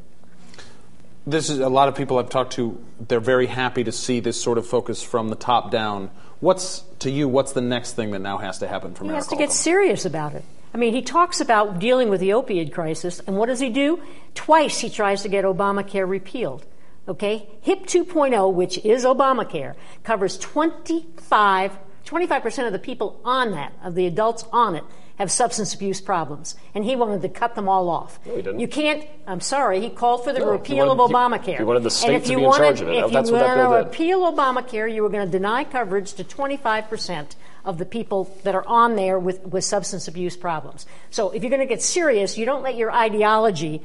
This 1.27 1.51
is 1.51 1.59
a 1.59 1.69
lot 1.69 1.89
of 1.89 1.95
people 1.95 2.19
I've 2.19 2.31
talked 2.31 2.55
to. 2.55 2.83
They're 3.09 3.21
very 3.21 3.47
happy 3.47 3.85
to 3.85 3.93
see 3.93 4.21
this 4.21 4.43
sort 4.43 4.57
of 4.57 4.67
focus 4.67 5.03
from 5.03 5.29
the 5.29 5.37
top 5.37 5.71
down. 5.71 6.11
What's 6.41 6.83
to 7.01 7.11
you? 7.11 7.29
What's 7.29 7.53
the 7.53 7.61
next 7.61 7.95
thing 7.95 8.11
that 8.13 8.21
now 8.21 8.39
has 8.39 8.59
to 8.61 8.69
happen 8.69 8.95
from? 8.95 9.07
He 9.07 9.11
Eric 9.11 9.19
has 9.19 9.27
to 9.27 9.31
Holcomb? 9.37 9.49
get 9.49 9.53
serious 9.53 10.05
about 10.07 10.35
it. 10.35 10.45
I 10.73 10.77
mean, 10.79 10.95
he 10.95 11.03
talks 11.03 11.41
about 11.41 11.79
dealing 11.79 12.09
with 12.11 12.21
the 12.21 12.31
opioid 12.31 12.73
crisis, 12.73 13.21
and 13.27 13.37
what 13.37 13.47
does 13.47 13.61
he 13.61 13.71
do? 13.71 14.01
Twice 14.35 14.79
he 14.79 14.89
tries 14.91 15.23
to 15.23 15.29
get 15.29 15.45
Obamacare 15.45 16.09
repealed. 16.09 16.65
Okay? 17.09 17.49
HIP 17.63 17.87
2.0, 17.87 18.53
which 18.53 18.79
is 18.85 19.05
Obamacare, 19.05 19.75
covers 20.05 20.39
25, 20.39 21.77
25% 22.07 22.67
of 22.67 22.73
the 22.73 22.79
people 22.79 23.21
on 23.25 23.51
that, 23.53 23.73
of 23.83 23.95
the 23.97 24.07
adults 24.07 24.45
on 24.53 24.77
it, 24.77 24.85
have 25.19 25.31
substance 25.31 25.75
abuse 25.75 26.01
problems. 26.01 26.55
And 26.75 26.85
he 26.85 26.95
wanted 26.97 27.21
to 27.23 27.29
cut 27.29 27.55
them 27.55 27.69
all 27.69 27.91
off. 27.91 28.19
No, 28.25 28.37
he 28.37 28.43
didn't. 28.43 28.61
You 28.61 28.69
can't, 28.69 29.05
I'm 29.27 29.41
sorry, 29.41 29.81
he 29.81 29.91
called 29.91 30.25
for 30.25 30.33
the 30.33 30.39
No, 30.39 30.51
repeal 30.53 30.87
wanted- 30.87 31.03
of 31.03 31.11
Obamacare. 31.11 31.59
he 31.59 31.65
wanted 31.65 31.83
the 31.83 31.91
state 31.91 32.07
and 32.09 32.17
if 32.17 32.25
to 32.27 32.31
you 32.33 32.39
be 32.39 32.45
in 32.45 32.53
charge 32.53 32.81
of 32.81 32.89
it. 32.89 32.95
If 33.05 33.13
That's 33.13 33.29
you 33.29 33.37
want 33.37 33.59
to 33.59 33.77
repeal 33.89 34.21
Obamacare, 34.33 34.93
you 34.95 35.03
were 35.03 35.11
going 35.11 35.27
to 35.27 35.31
deny 35.31 35.65
coverage 35.65 36.15
to 36.15 36.25
25% 36.25 37.35
of 37.65 37.79
the 37.79 37.85
people 37.85 38.35
that 38.45 38.55
are 38.55 38.67
on 38.67 38.97
there 38.97 39.19
with, 39.19 39.45
with 39.47 39.65
substance 39.65 40.09
abuse 40.09 40.37
problems. 40.37 40.87
So 41.11 41.31
if 41.31 41.43
you're 41.43 41.51
going 41.51 41.61
to 41.61 41.67
get 41.67 41.83
serious, 41.83 42.39
you 42.39 42.47
don't 42.47 42.63
let 42.63 42.77
your 42.77 42.91
ideology 42.91 43.83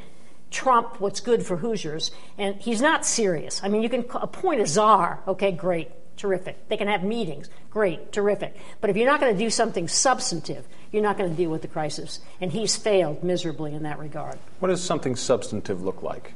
trump 0.51 1.01
what's 1.01 1.20
good 1.20 1.46
for 1.46 1.58
Hoosiers. 1.58 2.12
And 2.38 2.55
he's 2.55 2.82
not 2.82 3.05
serious. 3.05 3.62
I 3.63 3.67
mean, 3.67 3.82
you 3.82 3.89
can 3.89 4.05
appoint 4.13 4.62
a 4.62 4.67
czar. 4.67 5.20
Okay, 5.27 5.51
great, 5.51 5.89
terrific. 6.17 6.70
They 6.70 6.77
can 6.77 6.88
have 6.88 7.03
meetings. 7.03 7.50
Great, 7.70 8.12
terrific. 8.12 8.55
But 8.79 8.89
if 8.89 8.96
you're 8.96 9.10
not 9.10 9.20
going 9.20 9.34
to 9.34 9.39
do 9.39 9.50
something 9.50 9.88
substantive, 9.88 10.65
you're 10.91 11.03
not 11.03 11.17
going 11.17 11.29
to 11.29 11.36
deal 11.36 11.50
with 11.50 11.62
the 11.62 11.67
crisis. 11.67 12.22
And 12.39 12.51
he's 12.51 12.77
failed 12.77 13.24
miserably 13.24 13.74
in 13.74 13.84
that 13.84 14.00
regard. 14.00 14.38
What 14.60 14.70
does 14.70 14.82
something 14.82 15.15
substantive 15.15 15.82
look 15.82 16.01
like? 16.01 16.34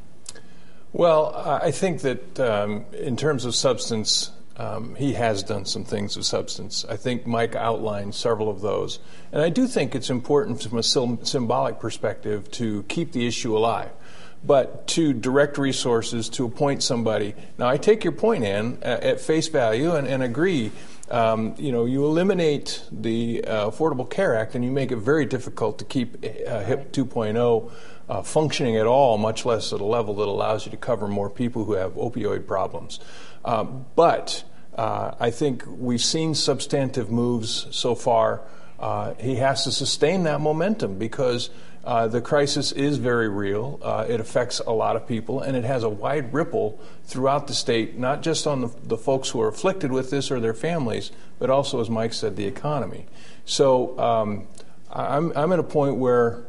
Well, 0.91 1.35
I 1.35 1.71
think 1.71 2.01
that 2.01 2.39
um, 2.39 2.85
in 2.93 3.15
terms 3.15 3.45
of 3.45 3.53
substance, 3.53 4.31
um, 4.59 4.93
he 4.95 5.13
has 5.13 5.41
done 5.41 5.63
some 5.63 5.85
things 5.85 6.17
of 6.17 6.25
substance. 6.25 6.85
I 6.89 6.97
think 6.97 7.25
Mike 7.25 7.55
outlined 7.55 8.13
several 8.13 8.49
of 8.49 8.59
those. 8.59 8.99
And 9.31 9.41
I 9.41 9.49
do 9.49 9.65
think 9.67 9.95
it's 9.95 10.09
important 10.09 10.61
from 10.61 10.77
a 10.77 10.83
symbolic 10.83 11.79
perspective 11.79 12.51
to 12.51 12.83
keep 12.83 13.13
the 13.13 13.25
issue 13.25 13.57
alive. 13.57 13.89
But 14.43 14.85
to 14.87 15.13
direct 15.13 15.57
resources 15.57 16.27
to 16.29 16.45
appoint 16.45 16.83
somebody. 16.83 17.35
Now, 17.57 17.67
I 17.67 17.77
take 17.77 18.03
your 18.03 18.13
point, 18.13 18.43
Ann, 18.43 18.79
at 18.81 19.21
face 19.21 19.47
value 19.47 19.95
and, 19.95 20.07
and 20.07 20.23
agree. 20.23 20.71
Um, 21.09 21.55
you 21.57 21.71
know, 21.71 21.85
you 21.85 22.05
eliminate 22.05 22.83
the 22.91 23.43
uh, 23.45 23.69
Affordable 23.69 24.09
Care 24.09 24.35
Act 24.35 24.55
and 24.55 24.63
you 24.63 24.71
make 24.71 24.91
it 24.91 24.97
very 24.97 25.25
difficult 25.25 25.79
to 25.79 25.85
keep 25.85 26.23
uh, 26.23 26.63
HIP 26.63 26.91
2.0 26.91 27.71
uh, 28.09 28.21
functioning 28.23 28.75
at 28.75 28.87
all, 28.87 29.17
much 29.17 29.45
less 29.45 29.71
at 29.71 29.81
a 29.81 29.85
level 29.85 30.15
that 30.15 30.27
allows 30.27 30.65
you 30.65 30.71
to 30.71 30.77
cover 30.77 31.07
more 31.07 31.29
people 31.29 31.65
who 31.65 31.73
have 31.73 31.93
opioid 31.93 32.47
problems. 32.47 32.99
Uh, 33.43 33.63
but 33.95 34.43
uh, 34.75 35.15
I 35.19 35.31
think 35.31 35.63
we've 35.67 36.01
seen 36.01 36.35
substantive 36.35 37.09
moves 37.11 37.67
so 37.71 37.95
far. 37.95 38.41
Uh, 38.79 39.13
he 39.19 39.35
has 39.35 39.63
to 39.65 39.71
sustain 39.71 40.23
that 40.23 40.41
momentum 40.41 40.97
because 40.97 41.49
Uh, 41.79 42.11
the 42.11 42.19
crisis 42.21 42.73
is 42.73 42.99
very 42.99 43.29
real. 43.29 43.79
Uh, 43.81 44.05
it 44.07 44.19
affects 44.19 44.61
a 44.67 44.71
lot 44.71 44.97
of 44.97 45.07
people, 45.07 45.39
and 45.39 45.55
it 45.55 45.63
has 45.63 45.81
a 45.83 45.89
wide 45.89 46.33
ripple 46.33 46.77
throughout 47.05 47.47
the 47.47 47.53
state, 47.53 47.97
not 47.97 48.21
just 48.21 48.45
on 48.45 48.59
the, 48.61 48.69
the 48.83 48.97
folks 48.97 49.29
who 49.29 49.41
are 49.41 49.47
afflicted 49.47 49.89
with 49.89 50.09
this 50.09 50.29
or 50.29 50.41
their 50.41 50.53
families, 50.53 51.11
but 51.39 51.49
also, 51.49 51.79
as 51.79 51.89
Mike 51.89 52.13
said, 52.13 52.35
the 52.35 52.45
economy. 52.45 53.07
So 53.45 53.97
um, 53.97 54.45
I'm, 54.91 55.31
I'm 55.37 55.53
at 55.53 55.59
a 55.59 55.63
point 55.63 55.95
where, 55.95 56.43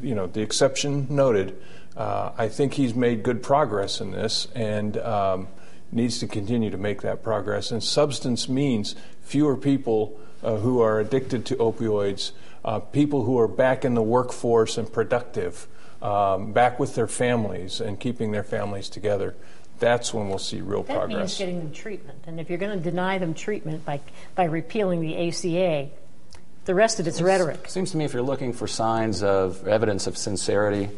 you 0.00 0.14
know, 0.14 0.28
the 0.28 0.40
exception 0.40 1.08
noted, 1.10 1.58
uh, 1.96 2.30
I 2.38 2.48
think 2.48 2.74
he's 2.74 2.94
made 2.94 3.24
good 3.24 3.42
progress 3.42 4.00
in 4.00 4.12
this 4.12 4.48
and 4.54 4.96
um, 4.98 5.48
needs 5.92 6.18
to 6.18 6.26
continue 6.26 6.70
to 6.70 6.76
make 6.76 7.02
that 7.02 7.22
progress. 7.22 7.70
And 7.70 7.82
substance 7.82 8.48
means 8.48 8.96
fewer 9.22 9.56
people 9.56 10.18
uh, 10.42 10.56
who 10.56 10.80
are 10.80 11.00
addicted 11.00 11.46
to 11.46 11.56
opioids 11.56 12.32
uh, 12.66 12.80
people 12.80 13.22
who 13.22 13.38
are 13.38 13.48
back 13.48 13.84
in 13.84 13.94
the 13.94 14.02
workforce 14.02 14.76
and 14.76 14.92
productive, 14.92 15.68
um, 16.02 16.52
back 16.52 16.80
with 16.80 16.96
their 16.96 17.06
families 17.06 17.80
and 17.80 17.98
keeping 18.00 18.32
their 18.32 18.42
families 18.42 18.88
together. 18.88 19.36
That's 19.78 20.12
when 20.12 20.28
we'll 20.28 20.38
see 20.38 20.60
real 20.60 20.82
that 20.82 20.92
progress. 20.92 21.10
That 21.12 21.18
means 21.18 21.38
getting 21.38 21.58
them 21.58 21.72
treatment. 21.72 22.24
And 22.26 22.40
if 22.40 22.48
you're 22.50 22.58
going 22.58 22.76
to 22.76 22.82
deny 22.82 23.18
them 23.18 23.34
treatment 23.34 23.84
by, 23.84 24.00
by 24.34 24.44
repealing 24.44 25.00
the 25.00 25.28
ACA, 25.28 25.90
the 26.64 26.74
rest 26.74 26.98
of 26.98 27.06
it's, 27.06 27.18
it's 27.18 27.22
rhetoric. 27.22 27.68
Seems 27.68 27.92
to 27.92 27.96
me 27.96 28.04
if 28.04 28.12
you're 28.12 28.22
looking 28.22 28.52
for 28.52 28.66
signs 28.66 29.22
of 29.22 29.68
evidence 29.68 30.08
of 30.08 30.18
sincerity, 30.18 30.88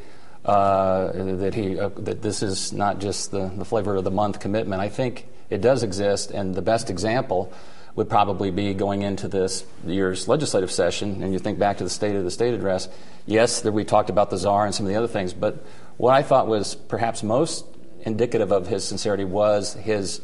uh, 0.45 1.13
that 1.13 1.55
he 1.55 1.79
uh, 1.79 1.91
that 1.97 2.23
this 2.23 2.43
is 2.43 2.73
not 2.73 3.01
just 3.01 3.31
the, 3.31 3.49
the 3.57 3.65
flavor 3.65 3.97
of 3.97 4.05
the 4.05 4.11
month 4.11 4.41
commitment. 4.41 4.81
I 4.81 4.89
think 4.89 5.27
it 5.51 5.61
does 5.61 5.83
exist, 5.83 6.31
and 6.31 6.55
the 6.55 6.63
best 6.63 6.91
example 6.91 7.53
would 7.97 8.09
probably 8.09 8.51
be 8.53 8.75
going 8.75 9.03
into 9.03 9.27
this 9.27 9.65
year's 9.85 10.29
legislative 10.29 10.71
session, 10.71 11.23
and 11.23 11.33
you 11.33 11.39
think 11.39 11.59
back 11.59 11.79
to 11.79 11.85
the 11.85 11.91
State 11.91 12.15
of 12.15 12.25
the 12.25 12.31
State 12.31 12.55
address. 12.55 12.89
Yes, 13.27 13.61
there, 13.63 13.73
we 13.73 13.85
talked 13.85 14.09
about 14.09 14.31
the 14.31 14.39
czar 14.39 14.65
and 14.67 14.75
some 14.75 14.87
of 14.87 14.91
the 14.91 14.97
other 14.97 15.09
things, 15.09 15.33
but 15.33 15.65
what 15.97 16.15
I 16.15 16.23
thought 16.23 16.47
was 16.47 16.77
perhaps 16.77 17.23
most 17.23 17.67
indicative 18.03 18.53
of 18.53 18.69
his 18.69 18.85
sincerity 18.85 19.25
was 19.25 19.75
his 19.75 20.21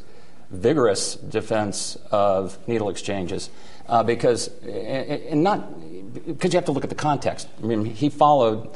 vigorous 0.50 1.16
defense 1.16 1.98
of 2.12 2.56
needle 2.68 2.88
exchanges, 2.88 3.50
uh, 3.88 4.04
because 4.04 4.48
and 4.62 5.42
not 5.42 5.68
because 6.26 6.52
you 6.52 6.58
have 6.58 6.66
to 6.66 6.72
look 6.72 6.84
at 6.84 6.90
the 6.90 6.96
context. 6.96 7.48
I 7.60 7.66
mean, 7.66 7.84
he 7.84 8.08
followed 8.08 8.70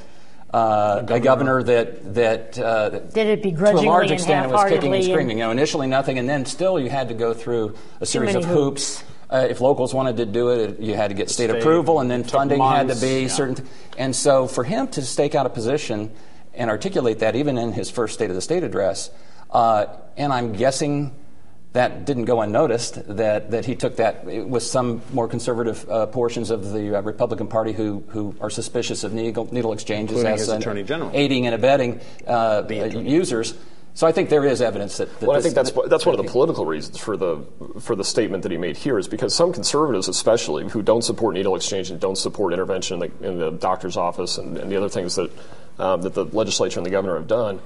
uh, 0.52 1.04
a 1.06 1.20
governor 1.20 1.62
that 1.62 2.14
that 2.14 2.58
uh, 2.58 2.88
did 2.88 3.26
it 3.26 3.42
begrudgingly 3.42 3.84
to 3.84 3.88
a 3.88 3.92
large 3.92 4.10
extent 4.10 4.44
and 4.44 4.52
was 4.52 4.70
kicking 4.70 4.94
and 4.94 5.04
screaming. 5.04 5.38
You 5.38 5.44
know, 5.44 5.50
initially 5.50 5.86
nothing, 5.86 6.18
and 6.18 6.28
then 6.28 6.46
still 6.46 6.80
you 6.80 6.88
had 6.88 7.08
to 7.08 7.14
go 7.14 7.34
through 7.34 7.76
a 8.00 8.06
series 8.06 8.34
of 8.34 8.44
hoops. 8.44 9.00
hoops. 9.00 9.10
Uh, 9.30 9.46
if 9.50 9.60
locals 9.60 9.92
wanted 9.92 10.16
to 10.16 10.24
do 10.24 10.48
it, 10.48 10.80
you 10.80 10.94
had 10.94 11.08
to 11.08 11.14
get 11.14 11.28
state, 11.28 11.50
state 11.50 11.58
approval, 11.58 12.00
and 12.00 12.10
then 12.10 12.24
funding 12.24 12.56
months, 12.58 12.78
had 12.78 12.98
to 12.98 13.06
be 13.06 13.22
yeah. 13.22 13.28
certain. 13.28 13.56
Th- 13.56 13.68
and 13.98 14.16
so, 14.16 14.46
for 14.46 14.64
him 14.64 14.88
to 14.88 15.02
stake 15.02 15.34
out 15.34 15.44
a 15.44 15.50
position 15.50 16.10
and 16.54 16.70
articulate 16.70 17.18
that, 17.18 17.36
even 17.36 17.58
in 17.58 17.72
his 17.72 17.90
first 17.90 18.14
State 18.14 18.30
of 18.30 18.36
the 18.36 18.40
State 18.40 18.64
address, 18.64 19.10
uh, 19.50 19.84
and 20.16 20.32
I'm 20.32 20.52
guessing 20.52 21.14
that 21.78 22.04
didn't 22.04 22.24
go 22.24 22.40
unnoticed 22.40 23.06
that, 23.16 23.52
that 23.52 23.64
he 23.64 23.76
took 23.76 23.96
that 23.96 24.24
with 24.24 24.64
some 24.64 25.00
more 25.12 25.28
conservative 25.28 25.88
uh, 25.88 26.06
portions 26.06 26.50
of 26.50 26.72
the 26.72 26.98
uh, 26.98 27.02
Republican 27.02 27.46
Party 27.46 27.72
who, 27.72 28.02
who 28.08 28.34
are 28.40 28.50
suspicious 28.50 29.04
of 29.04 29.12
needle, 29.12 29.48
needle 29.52 29.72
exchanges 29.72 30.16
Including 30.16 30.40
as 30.40 30.48
Attorney 30.48 30.82
General. 30.82 31.12
aiding 31.14 31.46
and 31.46 31.54
abetting 31.54 32.00
uh, 32.26 32.64
users. 32.68 33.54
So 33.94 34.08
I 34.08 34.12
think 34.12 34.28
there 34.28 34.44
is 34.44 34.60
evidence 34.60 34.96
that. 34.98 35.20
that 35.20 35.26
well, 35.26 35.36
I 35.36 35.40
think 35.40 35.54
that's 35.54 35.70
that's 35.86 36.06
one 36.06 36.18
of 36.18 36.24
the 36.24 36.30
political 36.30 36.66
reasons 36.66 36.98
for 36.98 37.16
the 37.16 37.44
for 37.80 37.96
the 37.96 38.04
statement 38.04 38.44
that 38.44 38.52
he 38.52 38.58
made 38.58 38.76
here 38.76 38.98
is 38.98 39.08
because 39.08 39.34
some 39.34 39.52
conservatives, 39.52 40.06
especially 40.06 40.68
who 40.68 40.82
don't 40.82 41.02
support 41.02 41.34
needle 41.34 41.56
exchange 41.56 41.90
and 41.90 41.98
don't 41.98 42.18
support 42.18 42.52
intervention 42.52 43.02
in 43.02 43.10
the, 43.20 43.28
in 43.28 43.38
the 43.38 43.50
doctor's 43.50 43.96
office 43.96 44.38
and, 44.38 44.56
and, 44.56 44.70
the 44.70 44.76
other 44.76 44.88
things 44.88 45.16
that 45.16 45.32
um, 45.80 46.02
that 46.02 46.14
the 46.14 46.24
legislature 46.26 46.78
and 46.78 46.86
the 46.86 46.90
governor 46.90 47.16
have 47.16 47.26
done, 47.26 47.58
uh, 47.58 47.60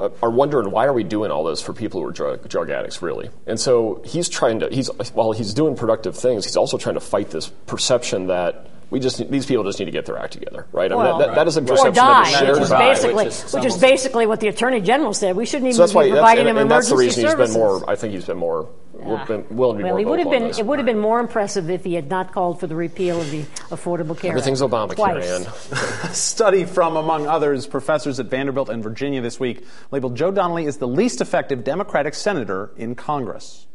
are 0.00 0.30
wondering 0.30 0.70
why 0.70 0.86
are 0.86 0.92
we 0.92 1.04
doing 1.04 1.30
all 1.30 1.44
this 1.44 1.60
for 1.60 1.72
people 1.72 2.00
who 2.00 2.08
are 2.08 2.12
drug, 2.12 2.48
drug 2.48 2.70
addicts 2.70 3.02
really? 3.02 3.30
And 3.46 3.58
so 3.58 4.02
he's 4.04 4.28
trying 4.28 4.60
to 4.60 4.68
he's 4.68 4.88
while 5.12 5.32
he's 5.32 5.54
doing 5.54 5.76
productive 5.76 6.16
things 6.16 6.44
he's 6.44 6.56
also 6.56 6.78
trying 6.78 6.94
to 6.94 7.00
fight 7.00 7.30
this 7.30 7.48
perception 7.66 8.26
that 8.28 8.66
we 8.90 9.00
just 9.00 9.30
these 9.30 9.46
people 9.46 9.64
just 9.64 9.78
need 9.78 9.86
to 9.86 9.90
get 9.90 10.06
their 10.06 10.18
act 10.18 10.32
together, 10.32 10.66
right? 10.72 10.90
I 10.90 10.94
mean, 10.94 11.04
well, 11.04 11.18
that, 11.18 11.28
that, 11.28 11.34
that 11.36 11.48
is 11.48 11.56
a 11.56 11.62
perception 11.62 11.90
or 11.90 11.92
die, 11.92 12.30
that 12.32 12.48
is 12.48 12.58
which 12.58 12.64
is 12.64 12.70
basically, 12.70 13.14
which 13.14 13.26
is, 13.26 13.52
which 13.52 13.64
is 13.64 13.76
basically 13.78 14.26
what 14.26 14.40
the 14.40 14.48
attorney 14.48 14.80
general 14.80 15.14
said. 15.14 15.36
We 15.36 15.46
shouldn't 15.46 15.68
even 15.68 15.74
so 15.74 15.82
that's 15.82 15.92
be 15.92 15.96
why, 15.96 16.10
providing 16.10 16.44
them 16.44 16.56
and, 16.56 16.62
and 16.62 16.70
that's 16.70 16.88
the 16.88 16.96
reason 16.96 17.22
services. 17.22 17.48
he's 17.48 17.54
been 17.54 17.62
more. 17.62 17.90
I 17.90 17.96
think 17.96 18.14
he's 18.14 18.26
been 18.26 18.36
more 18.36 18.68
yeah. 19.06 19.24
been 19.24 19.46
willing 19.50 19.78
to 19.78 19.82
be 19.82 19.84
well, 19.84 19.92
more. 19.92 19.98
He 19.98 20.04
would 20.04 20.18
have 20.20 20.30
been. 20.30 20.44
It 20.44 20.66
would 20.66 20.78
have 20.78 20.86
been 20.86 20.98
more 20.98 21.20
impressive 21.20 21.70
if 21.70 21.84
he 21.84 21.94
had 21.94 22.08
not 22.08 22.32
called 22.32 22.60
for 22.60 22.66
the 22.66 22.76
repeal 22.76 23.20
of 23.20 23.30
the 23.30 23.42
Affordable 23.70 24.18
Care 24.18 24.30
Everything's 24.30 24.62
Act. 24.62 24.72
Obamacare. 24.72 26.12
Study 26.14 26.64
from, 26.64 26.96
among 26.96 27.26
others, 27.26 27.66
professors 27.66 28.20
at 28.20 28.26
Vanderbilt 28.26 28.68
and 28.68 28.82
Virginia 28.82 29.20
this 29.20 29.38
week 29.38 29.66
labeled 29.90 30.16
Joe 30.16 30.30
Donnelly 30.30 30.66
as 30.66 30.78
the 30.78 30.88
least 30.88 31.20
effective 31.20 31.64
Democratic 31.64 32.14
senator 32.14 32.70
in 32.76 32.94
Congress. 32.94 33.66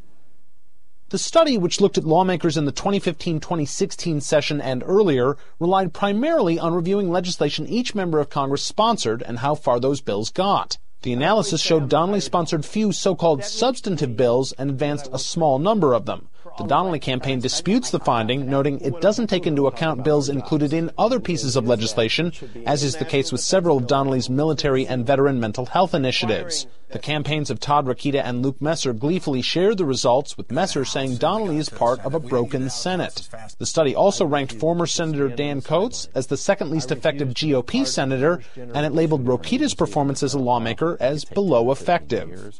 The 1.10 1.18
study, 1.18 1.58
which 1.58 1.82
looked 1.82 1.98
at 1.98 2.04
lawmakers 2.04 2.56
in 2.56 2.66
the 2.66 2.72
2015-2016 2.72 4.22
session 4.22 4.62
and 4.62 4.84
earlier, 4.86 5.38
relied 5.60 5.92
primarily 5.92 6.60
on 6.60 6.76
reviewing 6.76 7.10
legislation 7.10 7.66
each 7.68 7.96
member 7.96 8.20
of 8.20 8.30
Congress 8.30 8.62
sponsored 8.62 9.24
and 9.24 9.40
how 9.40 9.56
far 9.56 9.80
those 9.80 10.02
bills 10.02 10.30
got. 10.30 10.78
The 11.02 11.14
analysis 11.14 11.62
showed 11.62 11.90
Donnelly 11.90 12.20
sponsored 12.20 12.64
few 12.64 12.92
so-called 12.92 13.44
substantive 13.44 14.16
bills 14.16 14.52
and 14.52 14.70
advanced 14.70 15.10
a 15.12 15.18
small 15.18 15.58
number 15.58 15.96
of 15.96 16.06
them. 16.06 16.28
The 16.58 16.66
Donnelly 16.66 17.00
campaign 17.00 17.40
disputes 17.40 17.92
the 17.92 18.00
finding, 18.00 18.50
noting 18.50 18.82
it 18.82 19.00
doesn't 19.02 19.28
take 19.28 19.48
into 19.48 19.68
account 19.68 20.04
bills 20.04 20.30
included 20.30 20.74
in 20.74 20.92
other 20.98 21.20
pieces 21.20 21.56
of 21.56 21.68
legislation, 21.68 22.34
as 22.66 22.84
is 22.84 22.98
the 22.98 23.06
case 23.06 23.32
with 23.32 23.42
several 23.42 23.78
of 23.78 23.88
Donnelly's 23.88 24.30
military 24.30 24.86
and 24.86 25.06
veteran 25.06 25.40
mental 25.40 25.66
health 25.68 25.94
initiatives. 25.94 26.68
The 26.92 27.00
campaigns 27.00 27.50
of 27.50 27.60
Todd 27.60 27.86
Rokita 27.86 28.22
and 28.24 28.42
Luke 28.42 28.60
Messer 28.60 28.94
gleefully 28.94 29.42
shared 29.44 29.78
the 29.78 29.86
results, 29.86 30.36
with 30.38 30.52
Messer 30.52 30.84
saying 30.86 31.18
Donnelly 31.18 31.58
is 31.58 31.70
part 31.70 32.00
of 32.00 32.16
a 32.16 32.20
broken 32.20 32.70
Senate. 32.70 33.30
The 33.60 33.66
study 33.66 33.96
also 33.96 34.26
ranked 34.26 34.54
former 34.54 34.88
Senator 34.88 35.30
Dan 35.30 35.62
Coats 35.62 36.10
as 36.16 36.28
the 36.28 36.38
second 36.38 36.72
least 36.72 36.92
effective 36.92 37.30
GOP 37.30 37.86
senator, 37.86 38.42
and 38.56 38.86
it 38.86 38.94
labeled 38.94 39.26
Rokita's 39.26 39.76
performance 39.76 40.24
as 40.24 40.34
a 40.34 40.40
lawmaker 40.40 40.98
as 41.00 41.26
below 41.26 41.72
effective. 41.72 42.60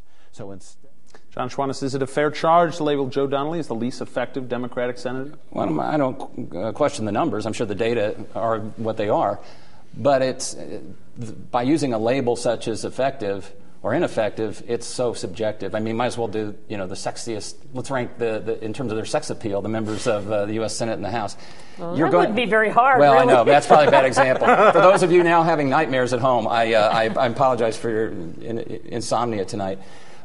John 1.32 1.48
Schwantes, 1.48 1.82
is 1.82 1.94
it 1.94 2.02
a 2.02 2.06
fair 2.06 2.30
charge 2.30 2.78
to 2.78 2.84
label 2.84 3.06
Joe 3.06 3.26
Donnelly 3.26 3.60
as 3.60 3.68
the 3.68 3.74
least 3.74 4.00
effective 4.00 4.48
Democratic 4.48 4.98
senator? 4.98 5.38
Well, 5.50 5.80
I 5.80 5.96
don't 5.96 6.54
uh, 6.56 6.72
question 6.72 7.04
the 7.04 7.12
numbers. 7.12 7.46
I'm 7.46 7.52
sure 7.52 7.66
the 7.66 7.74
data 7.74 8.16
are 8.34 8.58
what 8.58 8.96
they 8.96 9.08
are. 9.08 9.38
But 9.96 10.22
it's 10.22 10.54
uh, 10.54 10.80
by 11.50 11.62
using 11.62 11.92
a 11.92 11.98
label 11.98 12.34
such 12.34 12.66
as 12.66 12.84
effective 12.84 13.52
or 13.82 13.94
ineffective, 13.94 14.62
it's 14.68 14.86
so 14.86 15.14
subjective. 15.14 15.74
I 15.74 15.80
mean, 15.80 15.96
might 15.96 16.06
as 16.06 16.18
well 16.18 16.28
do 16.28 16.54
you 16.68 16.76
know 16.76 16.86
the 16.86 16.94
sexiest. 16.94 17.54
Let's 17.72 17.90
rank 17.90 18.18
the, 18.18 18.40
the 18.40 18.64
in 18.64 18.72
terms 18.72 18.90
of 18.92 18.96
their 18.96 19.06
sex 19.06 19.30
appeal, 19.30 19.62
the 19.62 19.68
members 19.68 20.06
of 20.06 20.30
uh, 20.30 20.46
the 20.46 20.54
U.S. 20.54 20.76
Senate 20.76 20.94
and 20.94 21.04
the 21.04 21.10
House. 21.10 21.36
Well, 21.78 21.96
You're 21.96 22.08
that 22.08 22.12
going, 22.12 22.28
would 22.28 22.36
be 22.36 22.44
very 22.44 22.70
hard. 22.70 23.00
Well, 23.00 23.14
really. 23.14 23.24
I 23.24 23.34
know 23.34 23.44
that's 23.44 23.66
probably 23.66 23.86
a 23.86 23.90
bad 23.90 24.04
example. 24.04 24.46
for 24.72 24.80
those 24.80 25.02
of 25.02 25.12
you 25.12 25.22
now 25.22 25.42
having 25.42 25.70
nightmares 25.70 26.12
at 26.12 26.20
home, 26.20 26.46
I, 26.46 26.74
uh, 26.74 26.88
I, 26.88 27.04
I 27.04 27.26
apologize 27.26 27.78
for 27.78 27.88
your 27.88 28.08
in, 28.08 28.58
insomnia 28.84 29.44
tonight. 29.44 29.78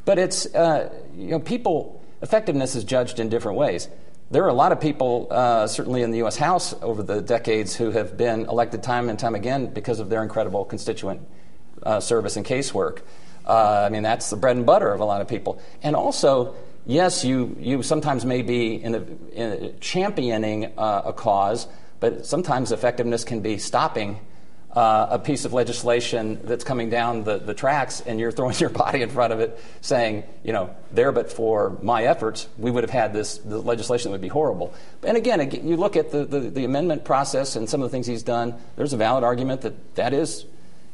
But 0.06 0.20
it's, 0.20 0.46
uh, 0.54 0.94
you 1.16 1.32
know, 1.32 1.40
people, 1.40 2.02
effectiveness 2.22 2.76
is 2.76 2.84
judged 2.84 3.20
in 3.20 3.30
different 3.30 3.58
ways. 3.58 3.90
There 4.32 4.44
are 4.44 4.50
a 4.50 4.54
lot 4.54 4.72
of 4.72 4.80
people, 4.80 5.28
uh, 5.30 5.68
certainly 5.68 6.02
in 6.02 6.12
the 6.12 6.20
U.S. 6.20 6.36
House 6.38 6.74
over 6.82 7.04
the 7.04 7.22
decades, 7.22 7.76
who 7.76 7.92
have 7.92 8.18
been 8.18 8.46
elected 8.46 8.82
time 8.82 9.10
and 9.10 9.20
time 9.20 9.36
again 9.36 9.68
because 9.68 10.00
of 10.00 10.10
their 10.10 10.24
incredible 10.24 10.66
constituent 10.66 11.22
uh, 11.84 12.00
service 12.00 12.36
and 12.36 12.46
casework. 12.46 13.02
Uh, 13.46 13.84
I 13.86 13.90
mean, 13.90 14.02
that's 14.02 14.30
the 14.30 14.36
bread 14.36 14.58
and 14.58 14.66
butter 14.66 14.92
of 14.92 15.00
a 15.00 15.06
lot 15.06 15.22
of 15.22 15.28
people. 15.28 15.62
And 15.84 15.96
also, 15.96 16.56
yes, 16.86 17.24
you, 17.24 17.56
you 17.60 17.84
sometimes 17.84 18.26
may 18.26 18.42
be 18.42 18.82
in 18.82 18.96
a, 18.96 19.04
in 19.34 19.80
championing 19.80 20.74
uh, 20.78 21.04
a 21.06 21.14
cause, 21.14 21.68
but 22.00 22.26
sometimes 22.26 22.72
effectiveness 22.72 23.24
can 23.24 23.42
be 23.42 23.60
stopping 23.60 24.20
uh, 24.76 25.08
a 25.12 25.20
piece 25.20 25.46
of 25.46 25.54
legislation 25.54 26.40
that's 26.44 26.66
coming 26.66 26.90
down 26.90 27.24
the, 27.24 27.38
the 27.38 27.54
tracks 27.54 28.02
and 28.02 28.20
you're 28.20 28.32
throwing 28.32 28.56
your 28.60 28.70
body 28.70 29.02
in 29.02 29.10
front 29.10 29.32
of 29.32 29.40
it 29.40 29.60
saying, 29.82 30.24
you 30.44 30.52
know, 30.52 30.76
there 30.92 31.12
but 31.12 31.32
for 31.32 31.78
my 31.82 32.04
efforts, 32.04 32.48
we 32.58 32.70
would 32.70 32.84
have 32.84 32.92
had 32.92 33.14
this 33.14 33.38
the 33.38 33.60
legislation 33.60 34.12
that 34.12 34.16
would 34.16 34.22
be 34.22 34.28
horrible. 34.28 34.74
And 35.04 35.16
again, 35.16 35.50
you 35.66 35.78
look 35.78 35.96
at 35.96 36.12
the, 36.12 36.26
the, 36.26 36.40
the 36.40 36.66
amendment 36.66 37.06
process 37.06 37.56
and 37.56 37.70
some 37.70 37.82
of 37.82 37.90
the 37.90 37.92
things 37.92 38.06
he's 38.06 38.24
done, 38.24 38.56
there's 38.76 38.94
a 38.94 38.98
valid 38.98 39.24
argument 39.24 39.62
that 39.62 39.96
that 39.96 40.14
is 40.14 40.46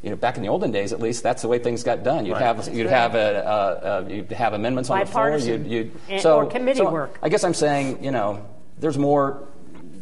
you 0.03 0.09
know, 0.09 0.15
back 0.15 0.35
in 0.35 0.41
the 0.41 0.49
olden 0.49 0.71
days, 0.71 0.93
at 0.93 0.99
least, 0.99 1.21
that's 1.21 1.43
the 1.43 1.47
way 1.47 1.59
things 1.59 1.83
got 1.83 2.03
done. 2.03 2.25
You'd 2.25 2.33
right. 2.33 2.41
have 2.41 2.73
you'd 2.73 2.87
have 2.87 3.13
a, 3.13 4.07
you'd 4.09 4.31
have 4.31 4.53
amendments 4.53 4.89
on 4.89 4.99
the 4.99 5.05
floor. 5.05 5.37
You'd, 5.37 5.67
you'd 5.67 6.21
so, 6.21 6.37
or 6.37 6.45
committee 6.47 6.79
so 6.79 6.89
work. 6.89 7.19
I 7.21 7.29
guess 7.29 7.43
I'm 7.43 7.53
saying, 7.53 8.03
you 8.03 8.09
know, 8.09 8.43
there's 8.79 8.97
more 8.97 9.47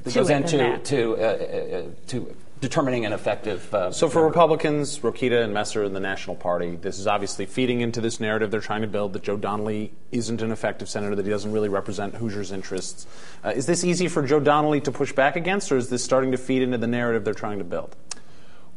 that 0.03 0.11
to 0.11 0.19
goes 0.19 0.29
into 0.29 0.57
that. 0.57 0.85
to 0.85 1.15
uh, 1.15 1.19
uh, 1.19 1.83
to 2.07 2.35
determining 2.61 3.05
an 3.05 3.13
effective. 3.13 3.73
Uh, 3.73 3.91
so, 3.91 4.09
for 4.09 4.25
Republicans, 4.25 4.99
Rokita 4.99 5.43
and 5.43 5.53
Messer 5.53 5.83
in 5.83 5.93
the 5.93 5.99
National 5.99 6.35
Party, 6.35 6.75
this 6.75 6.99
is 6.99 7.07
obviously 7.07 7.45
feeding 7.45 7.81
into 7.81 8.01
this 8.01 8.19
narrative 8.19 8.51
they're 8.51 8.59
trying 8.59 8.81
to 8.81 8.87
build 8.87 9.13
that 9.13 9.23
Joe 9.23 9.37
Donnelly 9.37 9.93
isn't 10.11 10.41
an 10.41 10.51
effective 10.51 10.89
senator, 10.89 11.15
that 11.15 11.25
he 11.25 11.31
doesn't 11.31 11.51
really 11.51 11.69
represent 11.69 12.15
Hoosiers' 12.15 12.51
interests. 12.51 13.07
Uh, 13.43 13.49
is 13.49 13.65
this 13.65 13.83
easy 13.83 14.07
for 14.07 14.25
Joe 14.25 14.39
Donnelly 14.39 14.81
to 14.81 14.91
push 14.91 15.13
back 15.13 15.35
against, 15.35 15.71
or 15.71 15.77
is 15.77 15.89
this 15.89 16.03
starting 16.03 16.31
to 16.31 16.37
feed 16.37 16.61
into 16.61 16.77
the 16.77 16.87
narrative 16.87 17.23
they're 17.23 17.33
trying 17.33 17.59
to 17.59 17.63
build? 17.63 17.95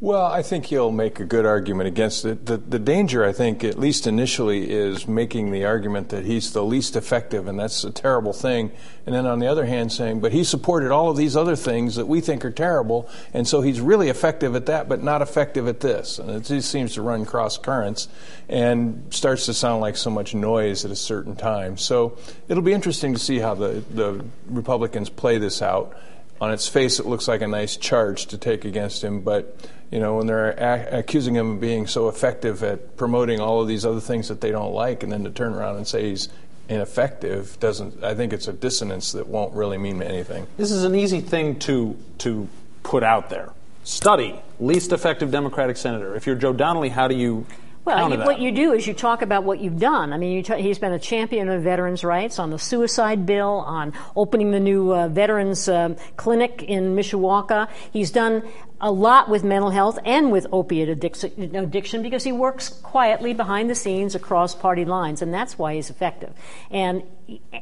Well, 0.03 0.25
I 0.25 0.41
think 0.41 0.65
he'll 0.65 0.91
make 0.91 1.21
a 1.21 1.23
good 1.23 1.45
argument 1.45 1.87
against 1.87 2.25
it. 2.25 2.45
The, 2.45 2.57
the 2.57 2.77
danger, 2.77 3.23
I 3.23 3.31
think, 3.31 3.63
at 3.63 3.79
least 3.79 4.05
initially, 4.05 4.69
is 4.69 5.07
making 5.07 5.51
the 5.51 5.63
argument 5.63 6.09
that 6.09 6.25
he's 6.25 6.51
the 6.51 6.61
least 6.61 6.97
effective, 6.97 7.47
and 7.47 7.57
that's 7.57 7.85
a 7.85 7.89
terrible 7.89 8.33
thing. 8.33 8.73
And 9.05 9.15
then 9.15 9.25
on 9.25 9.39
the 9.39 9.47
other 9.47 9.65
hand, 9.65 9.93
saying, 9.93 10.19
but 10.19 10.33
he 10.33 10.43
supported 10.43 10.91
all 10.91 11.09
of 11.09 11.15
these 11.15 11.37
other 11.37 11.55
things 11.55 11.95
that 11.95 12.05
we 12.05 12.19
think 12.19 12.43
are 12.43 12.51
terrible, 12.51 13.09
and 13.33 13.47
so 13.47 13.61
he's 13.61 13.79
really 13.79 14.09
effective 14.09 14.57
at 14.57 14.65
that, 14.65 14.89
but 14.89 15.01
not 15.01 15.21
effective 15.21 15.69
at 15.69 15.79
this. 15.79 16.19
And 16.19 16.29
it 16.31 16.43
just 16.43 16.69
seems 16.69 16.95
to 16.95 17.01
run 17.01 17.23
cross 17.23 17.57
currents 17.57 18.09
and 18.49 19.05
starts 19.09 19.45
to 19.45 19.53
sound 19.53 19.79
like 19.79 19.95
so 19.95 20.09
much 20.09 20.35
noise 20.35 20.83
at 20.83 20.91
a 20.91 20.97
certain 20.97 21.37
time. 21.37 21.77
So 21.77 22.17
it'll 22.49 22.61
be 22.61 22.73
interesting 22.73 23.13
to 23.13 23.19
see 23.19 23.39
how 23.39 23.53
the, 23.53 23.81
the 23.89 24.25
Republicans 24.47 25.09
play 25.09 25.37
this 25.37 25.61
out. 25.61 25.95
On 26.43 26.51
its 26.51 26.67
face, 26.67 26.99
it 26.99 27.05
looks 27.05 27.29
like 27.29 27.41
a 27.41 27.47
nice 27.47 27.77
charge 27.77 28.25
to 28.25 28.37
take 28.37 28.65
against 28.65 29.01
him, 29.01 29.21
but 29.21 29.55
you 29.91 29.99
know, 30.01 30.17
when 30.17 30.27
they're 30.27 30.51
a- 30.51 30.99
accusing 30.99 31.35
him 31.35 31.51
of 31.51 31.61
being 31.61 31.87
so 31.87 32.09
effective 32.09 32.61
at 32.63 32.97
promoting 32.97 33.39
all 33.39 33.61
of 33.61 33.69
these 33.69 33.85
other 33.85 34.01
things 34.01 34.27
that 34.27 34.41
they 34.41 34.51
don't 34.51 34.73
like, 34.73 35.03
and 35.03 35.11
then 35.11 35.23
to 35.23 35.29
turn 35.29 35.53
around 35.53 35.77
and 35.77 35.87
say 35.87 36.09
he's 36.09 36.27
ineffective 36.67 37.57
doesn't. 37.61 38.03
I 38.03 38.13
think 38.13 38.33
it's 38.33 38.49
a 38.49 38.51
dissonance 38.51 39.13
that 39.13 39.27
won't 39.27 39.53
really 39.53 39.77
mean 39.77 40.03
anything. 40.03 40.45
This 40.57 40.69
is 40.69 40.83
an 40.83 40.95
easy 40.95 41.21
thing 41.21 41.59
to 41.59 41.95
to 42.17 42.49
put 42.83 43.03
out 43.03 43.29
there. 43.29 43.53
Study 43.85 44.37
least 44.59 44.91
effective 44.91 45.31
Democratic 45.31 45.77
senator. 45.77 46.13
If 46.13 46.27
you're 46.27 46.35
Joe 46.35 46.51
Donnelly, 46.51 46.89
how 46.89 47.07
do 47.07 47.15
you 47.15 47.45
Well, 47.85 48.11
you, 48.11 48.17
what 48.19 48.39
you 48.39 48.51
do 48.51 48.71
is 48.71 48.87
you 48.87 48.93
talk 48.93 49.21
about 49.21 49.43
what 49.43 49.59
you've 49.59 49.79
done. 49.79 50.13
I 50.13 50.17
mean, 50.17 50.31
you 50.31 50.41
t- 50.41 50.61
he's 50.61 50.79
been 50.79 50.93
a 50.93 50.99
champion 50.99 51.49
of 51.49 51.63
veterans' 51.63 52.03
rights 52.03 52.39
on 52.39 52.49
the 52.49 52.57
suicide 52.57 53.25
bill, 53.25 53.49
on 53.49 53.93
opening 54.15 54.51
the 54.51 54.59
new 54.59 54.93
uh, 54.93 55.09
veterans 55.09 55.67
um 55.67 55.97
clinic 56.15 56.63
in 56.63 56.95
Mishawaka. 56.95 57.69
He's 57.91 58.11
done 58.11 58.43
a 58.83 58.91
lot 58.91 59.29
with 59.29 59.45
mental 59.45 59.69
health 59.69 59.97
and 60.03 60.29
with 60.29 60.45
opiate 60.51 60.89
addiction, 60.89 61.55
addiction 61.55 62.01
because 62.03 62.25
he 62.25 62.33
works 62.33 62.67
quietly 62.67 63.33
behind 63.33 63.69
the 63.69 63.75
scenes 63.75 64.13
across 64.13 64.53
party 64.53 64.83
lines, 64.83 65.21
and 65.21 65.33
that's 65.33 65.57
why 65.57 65.75
he's 65.75 65.89
effective. 65.89 66.33
And 66.69 67.01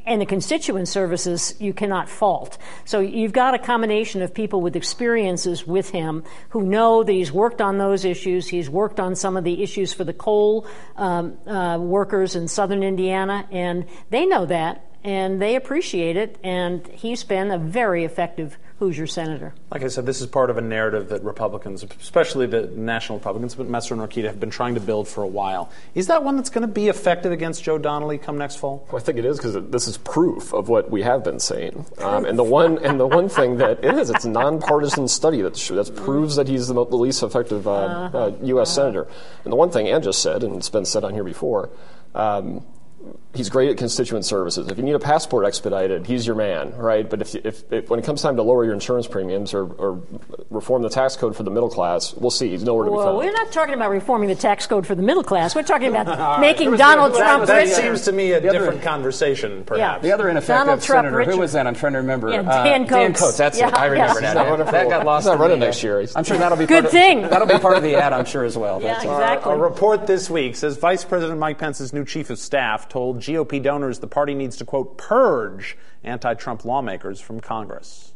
and 0.04 0.20
the 0.20 0.26
constituent 0.26 0.88
services 0.88 1.54
you 1.60 1.72
cannot 1.72 2.08
fault. 2.08 2.58
So 2.84 2.98
you've 2.98 3.32
got 3.32 3.54
a 3.54 3.58
combination 3.60 4.20
of 4.20 4.34
people 4.34 4.60
with 4.60 4.74
experiences 4.74 5.64
with 5.64 5.90
him 5.90 6.24
who 6.48 6.62
know 6.64 7.04
that 7.04 7.12
he's 7.12 7.30
worked 7.30 7.60
on 7.60 7.78
those 7.78 8.04
issues. 8.04 8.48
He's 8.48 8.68
worked 8.68 8.98
on 8.98 9.14
some 9.14 9.36
of 9.36 9.44
the 9.44 9.62
issues 9.62 9.92
for 9.92 10.02
the 10.02 10.12
coal 10.12 10.66
um, 10.96 11.38
uh, 11.46 11.78
workers 11.78 12.34
in 12.34 12.48
southern 12.48 12.82
Indiana, 12.82 13.46
and 13.52 13.86
they 14.10 14.26
know 14.26 14.44
that 14.46 14.84
and 15.04 15.40
they 15.40 15.56
appreciate 15.56 16.16
it. 16.16 16.38
And 16.42 16.86
he's 16.88 17.24
been 17.24 17.50
a 17.50 17.58
very 17.58 18.04
effective 18.04 18.56
Hoosier 18.82 19.06
senator. 19.06 19.54
Like 19.70 19.84
I 19.84 19.86
said, 19.86 20.06
this 20.06 20.20
is 20.20 20.26
part 20.26 20.50
of 20.50 20.58
a 20.58 20.60
narrative 20.60 21.10
that 21.10 21.22
Republicans, 21.22 21.84
especially 22.00 22.46
the 22.46 22.62
national 22.62 23.18
Republicans, 23.18 23.54
but 23.54 23.68
Messer 23.68 23.94
and 23.94 24.02
Rokita, 24.02 24.24
have 24.24 24.40
been 24.40 24.50
trying 24.50 24.74
to 24.74 24.80
build 24.80 25.06
for 25.06 25.22
a 25.22 25.26
while. 25.28 25.70
Is 25.94 26.08
that 26.08 26.24
one 26.24 26.34
that's 26.34 26.50
going 26.50 26.66
to 26.66 26.72
be 26.72 26.88
effective 26.88 27.30
against 27.30 27.62
Joe 27.62 27.78
Donnelly 27.78 28.18
come 28.18 28.36
next 28.36 28.56
fall? 28.56 28.84
Well, 28.90 29.00
I 29.00 29.04
think 29.04 29.18
it 29.18 29.24
is 29.24 29.36
because 29.36 29.54
this 29.70 29.86
is 29.86 29.98
proof 29.98 30.52
of 30.52 30.68
what 30.68 30.90
we 30.90 31.02
have 31.02 31.22
been 31.22 31.38
saying. 31.38 31.86
Um, 31.98 32.24
and 32.24 32.36
the 32.36 32.42
one 32.42 32.84
and 32.84 32.98
the 32.98 33.06
one 33.06 33.28
thing 33.28 33.58
that 33.58 33.84
it 33.84 33.94
is, 33.94 34.10
it's 34.10 34.24
a 34.24 34.28
nonpartisan 34.28 35.06
study 35.06 35.42
that 35.42 35.54
that 35.54 35.94
proves 35.94 36.34
that 36.34 36.48
he's 36.48 36.66
the, 36.66 36.74
mo- 36.74 36.84
the 36.84 36.96
least 36.96 37.22
effective 37.22 37.68
uh, 37.68 38.10
uh, 38.12 38.32
U.S. 38.42 38.74
senator. 38.74 39.06
And 39.44 39.52
the 39.52 39.56
one 39.56 39.70
thing 39.70 39.86
Ann 39.86 40.02
just 40.02 40.20
said, 40.20 40.42
and 40.42 40.56
it's 40.56 40.70
been 40.70 40.86
said 40.86 41.04
on 41.04 41.14
here 41.14 41.22
before. 41.22 41.70
Um, 42.16 42.64
He's 43.34 43.48
great 43.48 43.70
at 43.70 43.78
constituent 43.78 44.26
services. 44.26 44.68
If 44.68 44.76
you 44.76 44.82
need 44.84 44.94
a 44.94 44.98
passport 44.98 45.46
expedited, 45.46 46.06
he's 46.06 46.26
your 46.26 46.36
man, 46.36 46.76
right? 46.76 47.08
But 47.08 47.22
if, 47.22 47.34
if, 47.34 47.72
if 47.72 47.88
when 47.88 47.98
it 47.98 48.04
comes 48.04 48.20
time 48.20 48.36
to 48.36 48.42
lower 48.42 48.62
your 48.64 48.74
insurance 48.74 49.06
premiums 49.06 49.54
or, 49.54 49.64
or 49.72 50.02
reform 50.50 50.82
the 50.82 50.90
tax 50.90 51.16
code 51.16 51.34
for 51.34 51.42
the 51.42 51.50
middle 51.50 51.70
class, 51.70 52.12
we'll 52.14 52.30
see. 52.30 52.50
He's 52.50 52.62
nowhere 52.62 52.84
to 52.84 52.90
be 52.90 52.96
Well, 52.98 53.06
found. 53.06 53.16
we're 53.18 53.32
not 53.32 53.50
talking 53.50 53.72
about 53.74 53.90
reforming 53.90 54.28
the 54.28 54.34
tax 54.34 54.66
code 54.66 54.86
for 54.86 54.94
the 54.94 55.00
middle 55.02 55.24
class. 55.24 55.54
We're 55.54 55.62
talking 55.62 55.88
about 55.88 56.40
making 56.40 56.76
Donald 56.76 57.14
Trump 57.14 57.46
That 57.46 57.56
richer. 57.64 57.74
seems 57.74 58.02
to 58.02 58.12
me 58.12 58.32
a 58.32 58.36
other- 58.38 58.52
different 58.52 58.82
conversation, 58.82 59.64
perhaps. 59.64 60.02
The 60.02 60.12
other 60.12 60.28
ineffective 60.28 60.66
Donald 60.66 60.82
Trump 60.82 61.04
senator, 61.06 61.16
Richard. 61.16 61.32
who 61.34 61.40
was 61.40 61.52
that? 61.54 61.66
I'm 61.66 61.74
trying 61.74 61.92
to 61.94 61.98
remember. 62.00 62.30
Yeah, 62.30 62.40
Uh, 62.42 62.64
Dan 62.64 62.84
Dan 62.86 62.88
Coats. 63.14 63.20
Coats, 63.20 63.36
that's 63.38 63.58
Yeah, 63.58 63.68
it. 63.68 63.74
I 63.74 63.86
remember 63.86 64.20
yes. 64.20 64.34
now. 64.34 64.56
He's 64.56 64.70
That 64.70 64.88
got 64.90 65.06
lost. 65.06 65.24
He's 65.24 65.30
not 65.32 65.38
running 65.40 65.58
the, 65.60 65.64
uh, 65.64 65.68
next 65.68 65.82
year. 65.82 66.04
I'm 66.14 66.24
sure 66.24 66.36
that'll 66.36 66.58
be 66.58 66.66
Good 66.66 66.82
part 66.84 66.92
thing. 66.92 67.24
Of, 67.24 67.30
that'll 67.30 67.46
be 67.48 67.58
part 67.58 67.76
of 67.78 67.82
the 67.82 67.96
ad, 67.96 68.12
I'm 68.12 68.26
sure 68.26 68.44
as 68.44 68.58
well. 68.58 68.72
Yeah, 68.82 68.94
That's, 68.94 69.06
uh, 69.06 69.12
exactly. 69.12 69.52
A 69.52 69.56
report 69.56 70.06
this 70.06 70.28
week 70.28 70.54
says 70.56 70.76
Vice 70.76 71.04
President 71.04 71.38
Mike 71.38 71.56
Pence's 71.58 71.92
new 71.94 72.04
chief 72.04 72.28
of 72.30 72.38
staff 72.38 72.88
told 72.90 73.21
GOP 73.22 73.62
donors 73.62 74.00
the 74.00 74.06
party 74.06 74.34
needs 74.34 74.56
to, 74.56 74.64
quote, 74.64 74.98
purge 74.98 75.76
anti 76.02 76.34
Trump 76.34 76.64
lawmakers 76.64 77.20
from 77.20 77.40
Congress. 77.40 78.12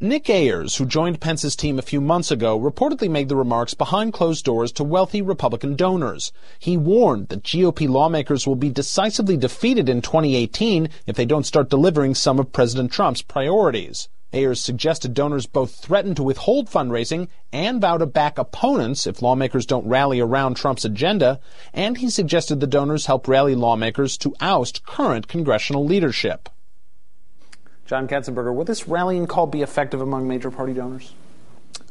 Nick 0.00 0.28
Ayers, 0.28 0.76
who 0.76 0.84
joined 0.84 1.20
Pence's 1.20 1.54
team 1.54 1.78
a 1.78 1.82
few 1.82 2.00
months 2.00 2.32
ago, 2.32 2.58
reportedly 2.58 3.08
made 3.08 3.28
the 3.28 3.36
remarks 3.36 3.74
behind 3.74 4.12
closed 4.12 4.44
doors 4.44 4.72
to 4.72 4.82
wealthy 4.82 5.22
Republican 5.22 5.76
donors. 5.76 6.32
He 6.58 6.76
warned 6.76 7.28
that 7.28 7.44
GOP 7.44 7.88
lawmakers 7.88 8.46
will 8.46 8.56
be 8.56 8.68
decisively 8.68 9.36
defeated 9.36 9.88
in 9.88 10.02
2018 10.02 10.88
if 11.06 11.14
they 11.14 11.24
don't 11.24 11.46
start 11.46 11.70
delivering 11.70 12.16
some 12.16 12.40
of 12.40 12.52
President 12.52 12.90
Trump's 12.90 13.22
priorities. 13.22 14.08
Ayers 14.34 14.60
suggested 14.60 15.14
donors 15.14 15.46
both 15.46 15.76
threaten 15.76 16.14
to 16.16 16.22
withhold 16.22 16.68
fundraising 16.68 17.28
and 17.52 17.80
vow 17.80 17.96
to 17.96 18.06
back 18.06 18.36
opponents 18.36 19.06
if 19.06 19.22
lawmakers 19.22 19.64
don't 19.64 19.86
rally 19.86 20.20
around 20.20 20.56
Trump's 20.56 20.84
agenda, 20.84 21.40
and 21.72 21.96
he 21.98 22.10
suggested 22.10 22.60
the 22.60 22.66
donors 22.66 23.06
help 23.06 23.28
rally 23.28 23.54
lawmakers 23.54 24.18
to 24.18 24.34
oust 24.40 24.84
current 24.84 25.28
congressional 25.28 25.84
leadership. 25.84 26.48
John 27.86 28.08
Ketzenberger, 28.08 28.54
will 28.54 28.64
this 28.64 28.88
rallying 28.88 29.26
call 29.26 29.46
be 29.46 29.62
effective 29.62 30.00
among 30.00 30.26
major 30.26 30.50
party 30.50 30.72
donors? 30.72 31.14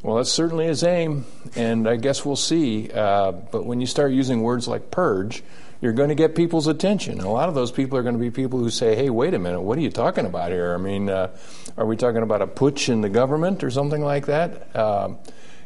Well, 0.01 0.17
that's 0.17 0.31
certainly 0.31 0.65
his 0.65 0.83
aim, 0.83 1.25
and 1.55 1.87
I 1.87 1.95
guess 1.95 2.25
we'll 2.25 2.35
see. 2.35 2.91
Uh, 2.91 3.31
but 3.31 3.65
when 3.65 3.79
you 3.79 3.87
start 3.87 4.11
using 4.11 4.41
words 4.41 4.67
like 4.67 4.91
purge, 4.91 5.43
you're 5.83 5.91
going 5.91 6.07
to 6.07 6.15
get 6.15 6.33
people's 6.33 6.67
attention. 6.67 7.19
And 7.19 7.27
a 7.27 7.29
lot 7.29 7.49
of 7.49 7.55
those 7.55 7.69
people 7.69 7.97
are 7.97 8.03
going 8.03 8.15
to 8.15 8.19
be 8.19 8.31
people 8.31 8.57
who 8.57 8.69
say, 8.69 8.95
hey, 8.95 9.09
wait 9.09 9.33
a 9.33 9.39
minute, 9.39 9.59
what 9.59 9.77
are 9.77 9.81
you 9.81 9.89
talking 9.89 10.25
about 10.25 10.49
here? 10.49 10.73
I 10.73 10.77
mean, 10.77 11.09
uh, 11.09 11.35
are 11.77 11.85
we 11.85 11.97
talking 11.97 12.23
about 12.23 12.41
a 12.41 12.47
putsch 12.47 12.87
in 12.87 13.01
the 13.01 13.09
government 13.09 13.65
or 13.65 13.69
something 13.69 14.01
like 14.01 14.27
that? 14.27 14.73
Um, 14.77 15.17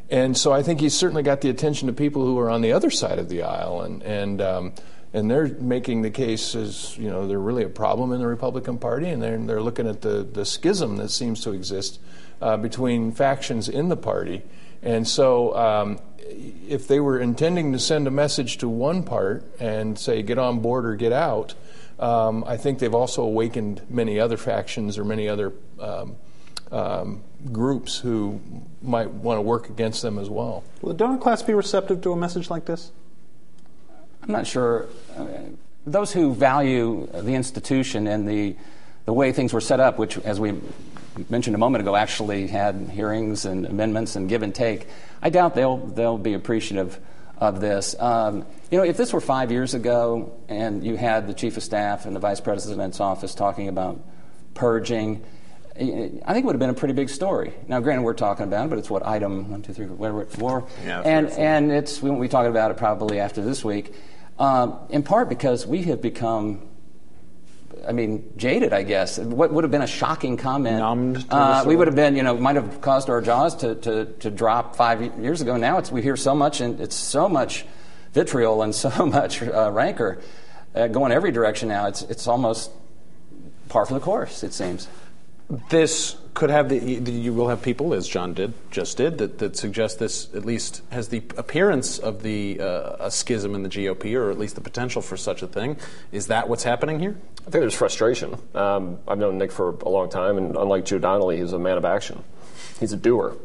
and 0.10 0.36
so 0.36 0.51
I 0.51 0.63
think 0.63 0.80
he's 0.80 0.95
certainly 0.95 1.21
got 1.21 1.41
the 1.41 1.51
attention 1.51 1.88
of 1.88 1.95
people 1.95 2.25
who 2.25 2.39
are 2.39 2.49
on 2.49 2.62
the 2.62 2.71
other 2.71 2.89
side 2.89 3.19
of 3.19 3.30
the 3.30 3.43
aisle, 3.43 3.82
and, 3.82 4.01
and 4.01 4.41
um, 4.41 4.73
and 5.13 5.30
they're 5.30 5.49
making 5.60 6.01
the 6.01 6.10
case 6.10 6.56
as 6.56 6.97
you 6.97 7.10
know 7.10 7.27
they're 7.27 7.38
really 7.38 7.63
a 7.63 7.69
problem 7.69 8.12
in 8.12 8.19
the 8.19 8.27
Republican 8.27 8.77
Party, 8.77 9.10
and 9.10 9.21
they're 9.21 9.38
they're 9.38 9.62
looking 9.62 9.86
at 9.86 10.01
the 10.01 10.23
the 10.23 10.45
schism 10.45 10.95
that 10.97 11.10
seems 11.10 11.41
to 11.41 11.51
exist 11.51 11.99
uh, 12.41 12.56
between 12.56 13.12
factions 13.12 13.67
in 13.67 13.89
the 13.89 13.97
party, 13.97 14.43
and 14.82 15.08
so. 15.08 15.56
Um, 15.56 16.00
if 16.68 16.88
they 16.88 17.00
were 17.00 17.20
intending 17.20 17.72
to 17.72 17.80
send 17.80 18.06
a 18.06 18.12
message 18.12 18.58
to 18.58 18.68
one 18.68 19.04
part 19.04 19.46
and 19.60 19.98
say 19.98 20.22
get 20.22 20.38
on 20.38 20.60
board 20.60 20.86
or 20.86 20.96
get 20.96 21.13
out, 21.13 21.54
um, 22.00 22.44
I 22.46 22.58
think 22.58 22.80
they've 22.80 22.94
also 22.94 23.24
awakened 23.24 23.82
many 23.90 24.20
other 24.20 24.38
factions 24.38 24.98
or 24.98 25.04
many 25.04 25.28
other 25.30 25.54
um, 25.80 26.16
um, 26.72 27.24
groups 27.52 27.98
who 27.98 28.42
might 28.82 29.10
want 29.10 29.38
to 29.38 29.42
work 29.42 29.70
against 29.70 30.02
them 30.02 30.20
as 30.20 30.30
well. 30.30 30.63
Will 30.82 30.90
the 30.90 30.98
donor 30.98 31.18
class 31.18 31.42
be 31.42 31.54
receptive 31.54 32.02
to 32.02 32.12
a 32.12 32.16
message 32.16 32.50
like 32.50 32.66
this? 32.66 32.92
I'm 34.22 34.32
not 34.32 34.46
sure. 34.46 34.88
Uh, 35.16 35.28
those 35.86 36.12
who 36.12 36.36
value 36.36 37.08
the 37.13 37.34
institution 37.34 38.08
and 38.08 38.28
the 38.28 38.56
the 39.06 39.13
way 39.13 39.32
things 39.32 39.54
were 39.54 39.62
set 39.62 39.80
up, 39.80 39.98
which, 39.98 40.18
as 40.18 40.38
we 40.38 40.54
mentioned 41.30 41.56
a 41.56 41.60
moment 41.60 41.82
ago, 41.82 41.95
actually 41.95 42.47
had 42.47 42.89
hearings 42.91 43.45
and 43.45 43.65
amendments 43.65 44.15
and 44.15 44.30
give 44.30 44.43
and 44.43 44.53
take, 44.53 44.88
I 45.21 45.30
doubt 45.30 45.56
they'll 45.56 45.77
they'll 45.77 46.17
be 46.17 46.34
appreciative 46.34 46.99
of 47.38 47.62
this. 47.62 47.95
Um, 47.99 48.45
you 48.71 48.77
know, 48.77 48.84
if 48.84 48.97
this 48.97 49.13
were 49.13 49.21
five 49.21 49.51
years 49.51 49.73
ago 49.73 50.38
and 50.49 50.84
you 50.84 50.95
had 50.95 51.27
the 51.27 51.34
chief 51.34 51.58
of 51.58 51.63
staff 51.63 52.06
and 52.06 52.15
the 52.15 52.19
vice 52.19 52.39
president's 52.39 52.99
office 52.99 53.36
talking 53.36 53.67
about 53.67 54.01
purging. 54.53 55.23
I 55.80 56.34
think 56.34 56.43
it 56.43 56.45
would 56.45 56.56
have 56.56 56.60
been 56.60 56.71
a 56.71 56.73
pretty 56.73 56.95
big 56.95 57.08
story. 57.08 57.53
Now, 57.67 57.80
granted, 57.80 58.01
we're 58.01 58.15
talking 58.15 58.45
about 58.45 58.65
it, 58.65 58.69
but 58.69 58.80
it's 58.80 58.89
what 58.89 59.06
item 59.06 59.51
one, 59.51 59.62
two, 59.62 59.73
three, 59.73 59.86
whatever, 59.86 60.25
four, 60.25 60.67
Yeah, 60.84 61.01
and 61.01 61.30
and 61.30 61.71
it's 61.71 62.01
we 62.01 62.10
won't 62.10 62.19
be 62.21 62.27
talking 62.27 62.49
about 62.49 62.71
it 62.71 62.77
probably 62.77 63.19
after 63.19 63.43
this 63.43 63.63
week. 63.63 63.93
Um, 64.39 64.80
in 64.89 65.03
part 65.03 65.30
because 65.30 65.67
we 65.67 65.84
have 65.84 66.01
become, 66.01 66.66
I 67.88 67.93
mean, 67.93 68.34
jaded. 68.36 68.73
I 68.73 68.84
guess 68.84 69.17
what 69.17 69.54
would 69.54 69.63
have 69.63 69.71
been 69.71 69.82
a 69.82 69.88
shocking 69.88 70.38
comment. 70.38 70.80
Numbed 70.80 71.30
to 71.30 71.36
uh, 71.36 71.63
we 71.65 71.76
would 71.76 71.88
have 71.88 71.95
been, 71.95 72.15
you 72.15 72.23
know, 72.23 72.36
might 72.38 72.56
have 72.56 72.82
caused 72.82 73.10
our 73.10 73.21
jaws 73.21 73.56
to, 73.58 73.76
to, 73.76 74.06
to 74.06 74.30
drop 74.30 74.76
five 74.76 75.02
years 75.19 75.41
ago. 75.41 75.58
Now 75.58 75.78
it's 75.78 75.91
we 75.91 76.02
hear 76.02 76.17
so 76.17 76.36
much, 76.36 76.60
and 76.62 76.82
it's 76.82 76.95
so 76.95 77.30
much 77.30 77.65
vitriol 78.13 78.62
and 78.62 78.76
so 78.86 79.06
much 79.06 79.41
uh, 79.41 79.71
rancor 79.71 80.21
uh, 80.76 80.88
going 80.88 81.12
every 81.12 81.32
direction 81.32 81.69
now. 81.69 81.88
It's 81.88 82.02
it's 82.04 82.28
almost 82.28 82.71
par 83.69 83.86
for 83.86 83.93
the 83.93 84.00
course. 84.00 84.43
It 84.43 84.54
seems. 84.54 84.88
This 85.69 86.17
could 86.33 86.49
have 86.49 86.69
the 86.69 86.77
you 86.77 87.33
will 87.33 87.47
have 87.47 87.62
people, 87.62 87.93
as 87.93 88.07
John 88.07 88.33
did 88.33 88.53
just 88.69 88.97
did, 88.97 89.17
that, 89.17 89.39
that 89.39 89.55
suggest 89.55 89.97
this 89.97 90.27
at 90.36 90.45
least 90.45 90.83
has 90.91 91.07
the 91.07 91.23
appearance 91.38 91.97
of 91.97 92.21
the 92.21 92.60
uh, 92.60 92.97
a 92.99 93.10
schism 93.10 93.55
in 93.55 93.63
the 93.63 93.69
GOP, 93.69 94.13
or 94.15 94.29
at 94.29 94.38
least 94.38 94.55
the 94.55 94.62
potential 94.62 95.01
for 95.01 95.15
such 95.17 95.41
a 95.41 95.47
thing. 95.47 95.77
Is 96.12 96.27
that 96.27 96.49
what's 96.49 96.63
happening 96.63 96.99
here? 96.99 97.15
I 97.39 97.49
think 97.49 97.62
there's 97.62 97.73
frustration. 97.73 98.36
Um, 98.53 98.99
I've 99.07 99.17
known 99.17 99.38
Nick 99.38 99.53
for 99.53 99.69
a 99.69 99.89
long 99.89 100.10
time, 100.10 100.38
and 100.38 100.55
unlike 100.57 100.86
Joe 100.86 100.99
Donnelly, 100.99 101.38
he's 101.38 101.53
a 101.53 101.60
man 101.60 101.77
of 101.77 101.86
action. 101.86 102.23
He's 102.79 102.91
a 102.91 102.97
doer. 102.97 103.38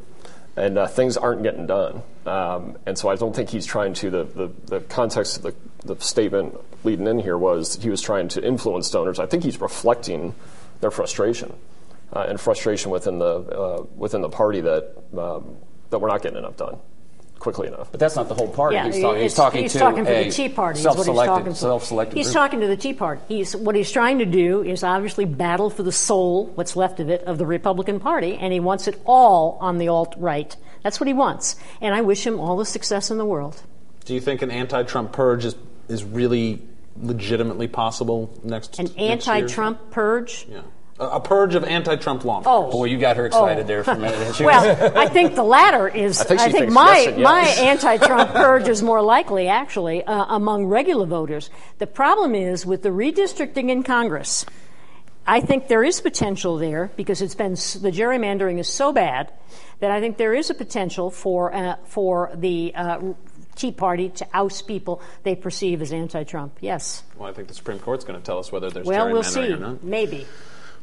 and 0.57 0.77
uh, 0.77 0.89
things 0.89 1.17
aren't 1.17 1.45
getting 1.45 1.67
done. 1.67 2.03
Um, 2.27 2.79
and 2.85 2.99
so 2.99 3.09
I 3.09 3.17
don't 3.17 3.35
think 3.35 3.49
he's 3.49 3.65
trying 3.65 3.95
to. 3.95 4.11
The, 4.11 4.25
the, 4.25 4.51
the 4.67 4.81
context 4.81 5.39
of 5.39 5.43
the, 5.45 5.95
the 5.95 6.05
statement 6.05 6.59
leading 6.85 7.07
in 7.07 7.21
here 7.21 7.39
was 7.39 7.77
he 7.77 7.91
was 7.91 8.03
trying 8.03 8.29
to 8.29 8.45
influence 8.45 8.91
donors. 8.91 9.21
I 9.21 9.27
think 9.27 9.45
he's 9.45 9.61
reflecting 9.61 10.35
their 10.81 10.91
frustration 10.91 11.55
uh, 12.13 12.27
and 12.29 12.41
frustration 12.41 12.91
within 12.91 13.19
the 13.19 13.25
uh, 13.27 13.85
within 13.97 14.21
the 14.23 14.29
party 14.29 14.61
that 14.61 14.93
um, 15.17 15.57
that 15.91 15.99
we're 15.99 16.09
not 16.09 16.23
getting 16.23 16.39
enough 16.39 16.57
done 16.57 16.79
quickly 17.39 17.67
enough. 17.67 17.91
But 17.91 17.99
that's 17.99 18.15
not 18.15 18.29
the 18.29 18.35
whole 18.37 18.47
party. 18.47 18.77
Yeah, 18.77 18.87
he's, 18.87 19.01
talk, 19.01 19.15
he's 19.17 19.23
it's- 19.33 19.35
talking 19.35 19.63
he's 19.63 19.73
to 19.73 19.79
talking 19.81 20.07
a 20.07 20.25
the 20.25 20.31
Tea 20.31 20.49
Party. 20.49 20.79
he's 20.79 20.85
self-selected, 20.85 21.27
talking 21.27 21.53
to. 21.53 21.59
self-selected 21.59 22.17
He's 22.17 22.27
group. 22.29 22.35
talking 22.35 22.61
to 22.61 22.69
the 22.69 22.77
Tea 22.77 22.95
Party. 22.95 23.21
He's 23.27 23.57
what 23.57 23.75
he's 23.75 23.91
trying 23.91 24.21
to 24.21 24.25
do 24.27 24.63
is 24.63 24.85
obviously 24.85 25.25
battle 25.25 25.69
for 25.69 25.83
the 25.83 25.91
soul, 25.91 26.47
what's 26.55 26.77
left 26.77 27.01
of 27.01 27.11
it, 27.11 27.25
of 27.25 27.39
the 27.39 27.47
Republican 27.47 27.99
Party, 27.99 28.37
and 28.37 28.53
he 28.53 28.61
wants 28.61 28.87
it 28.87 29.01
all 29.07 29.59
on 29.61 29.79
the 29.79 29.89
alt 29.89 30.15
right. 30.19 30.57
That's 30.85 31.01
what 31.01 31.09
he 31.09 31.15
wants, 31.15 31.57
and 31.81 31.95
I 31.97 32.01
wish 32.03 32.25
him 32.25 32.39
all 32.39 32.57
the 32.57 32.65
success 32.65 33.11
in 33.11 33.19
the 33.19 33.25
world. 33.27 33.61
Do 34.05 34.15
you 34.15 34.21
think 34.21 34.43
an 34.43 34.53
anti-Trump 34.53 35.11
purge 35.13 35.45
is 35.45 35.57
is 35.89 36.05
really 36.05 36.63
legitimately 36.97 37.67
possible 37.67 38.33
next 38.45 38.79
An 38.79 38.85
next 38.85 38.97
year? 38.99 39.11
anti-Trump 39.11 39.91
purge. 39.91 40.47
Yeah. 40.49 40.61
A, 40.99 41.05
a 41.07 41.21
purge 41.21 41.55
of 41.55 41.65
anti-Trump 41.65 42.25
lawmakers. 42.25 42.51
Oh, 42.51 42.71
Boy, 42.71 42.85
you 42.85 42.99
got 42.99 43.17
her 43.17 43.27
excited 43.27 43.65
Oh. 43.65 43.67
there 43.67 43.83
for 43.85 43.93
a 43.93 43.99
minute. 43.99 44.39
Well, 44.41 44.99
I 44.99 45.09
think 45.09 45.35
the 45.35 45.43
latter 45.43 45.89
is. 45.89 46.21
I 46.21 46.25
think 46.25 46.41
she 46.41 46.53
thinks 46.53 46.73
my 46.75 46.99
yes 46.99 47.07
yes. 47.19 47.25
my 47.25 47.41
anti-Trump 47.69 48.31
purge 48.33 48.69
is 48.69 48.83
more 48.83 49.01
likely, 49.03 49.49
actually, 49.49 50.05
uh, 50.05 50.27
among 50.29 50.67
regular 50.67 51.07
voters. 51.07 51.51
The 51.79 51.87
problem 51.87 52.35
is 52.35 52.67
with 52.67 52.83
the 52.83 52.91
redistricting 52.91 53.71
in 53.71 53.83
Congress. 53.83 54.45
I 55.27 55.41
think 55.41 55.69
there 55.69 55.85
is 55.85 56.01
potential 56.01 56.57
there 56.59 56.91
because 56.97 57.23
it's 57.23 57.37
been 57.37 57.53
the 57.53 57.93
gerrymandering 57.93 58.59
is 58.59 58.69
so 58.69 58.93
bad 58.93 59.33
that 59.79 59.91
I 59.93 60.01
think 60.01 60.17
there 60.17 60.35
is 60.35 60.51
a 60.51 60.55
potential 60.55 61.11
for 61.11 61.55
uh, 61.55 61.77
for 61.85 62.31
the 62.35 62.73
uh, 62.75 63.01
Tea 63.55 63.71
Party 63.71 64.09
to 64.09 64.27
oust 64.35 64.67
people 64.67 65.01
they 65.23 65.37
perceive 65.37 65.81
as 65.81 65.93
anti-Trump. 65.93 66.57
Yes. 66.61 67.05
Well, 67.17 67.29
I 67.31 67.33
think 67.33 67.47
the 67.49 67.55
Supreme 67.55 67.79
Court's 67.79 68.05
going 68.05 68.19
to 68.19 68.25
tell 68.25 68.39
us 68.39 68.51
whether 68.51 68.69
there's 68.71 68.87
Well, 68.87 69.13
we'll 69.13 69.23
gerrymandering 69.23 69.47
see. 69.47 69.53
or 69.53 69.57
not. 69.59 69.85
Maybe. 69.85 70.27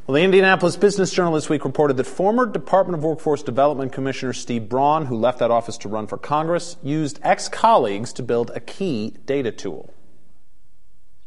Well, 0.09 0.15
the 0.15 0.23
Indianapolis 0.23 0.75
Business 0.75 1.11
Journal 1.11 1.33
this 1.33 1.49
week 1.49 1.63
reported 1.63 1.95
that 1.97 2.07
former 2.07 2.47
Department 2.47 2.97
of 2.97 3.03
Workforce 3.03 3.43
Development 3.43 3.91
Commissioner 3.91 4.33
Steve 4.33 4.67
Braun, 4.67 5.05
who 5.05 5.15
left 5.15 5.37
that 5.37 5.51
office 5.51 5.77
to 5.77 5.87
run 5.87 6.07
for 6.07 6.17
Congress, 6.17 6.77
used 6.81 7.19
ex 7.21 7.47
colleagues 7.47 8.11
to 8.13 8.23
build 8.23 8.49
a 8.55 8.59
key 8.59 9.13
data 9.27 9.51
tool. 9.51 9.93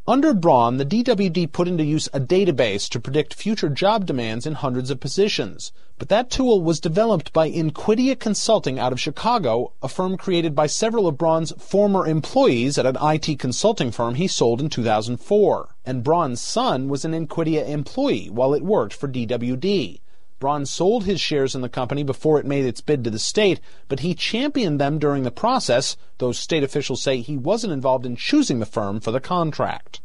Under 0.04 0.34
Braun, 0.34 0.78
the 0.78 0.84
DWD 0.84 1.52
put 1.52 1.68
into 1.68 1.84
use 1.84 2.08
a 2.12 2.18
database 2.18 2.88
to 2.88 2.98
predict 2.98 3.34
future 3.34 3.68
job 3.68 4.04
demands 4.04 4.46
in 4.46 4.54
hundreds 4.54 4.90
of 4.90 4.98
positions. 4.98 5.70
But 5.96 6.08
that 6.08 6.28
tool 6.28 6.60
was 6.60 6.80
developed 6.80 7.32
by 7.32 7.46
Inquidia 7.46 8.16
Consulting 8.16 8.80
out 8.80 8.90
of 8.90 8.98
Chicago, 8.98 9.74
a 9.80 9.86
firm 9.86 10.16
created 10.16 10.56
by 10.56 10.66
several 10.66 11.06
of 11.06 11.16
Braun's 11.16 11.52
former 11.52 12.04
employees 12.04 12.78
at 12.78 12.86
an 12.86 12.96
IT 13.00 13.38
consulting 13.38 13.92
firm 13.92 14.16
he 14.16 14.26
sold 14.26 14.60
in 14.60 14.68
2004. 14.68 15.76
And 15.86 16.02
Braun's 16.02 16.40
son 16.40 16.88
was 16.88 17.04
an 17.04 17.14
Inquidia 17.14 17.64
employee 17.64 18.28
while 18.28 18.54
it 18.54 18.64
worked 18.64 18.94
for 18.94 19.06
DWD. 19.06 20.00
Braun 20.42 20.66
sold 20.66 21.04
his 21.04 21.20
shares 21.20 21.54
in 21.54 21.60
the 21.60 21.68
company 21.68 22.02
before 22.02 22.40
it 22.40 22.44
made 22.44 22.64
its 22.64 22.80
bid 22.80 23.04
to 23.04 23.10
the 23.10 23.20
state, 23.20 23.60
but 23.88 24.00
he 24.00 24.12
championed 24.12 24.80
them 24.80 24.98
during 24.98 25.22
the 25.22 25.30
process, 25.30 25.96
though 26.18 26.32
state 26.32 26.64
officials 26.64 27.00
say 27.00 27.18
he 27.18 27.38
wasn't 27.38 27.72
involved 27.72 28.04
in 28.04 28.16
choosing 28.16 28.58
the 28.58 28.66
firm 28.66 28.98
for 28.98 29.12
the 29.12 29.20
contract. 29.20 30.00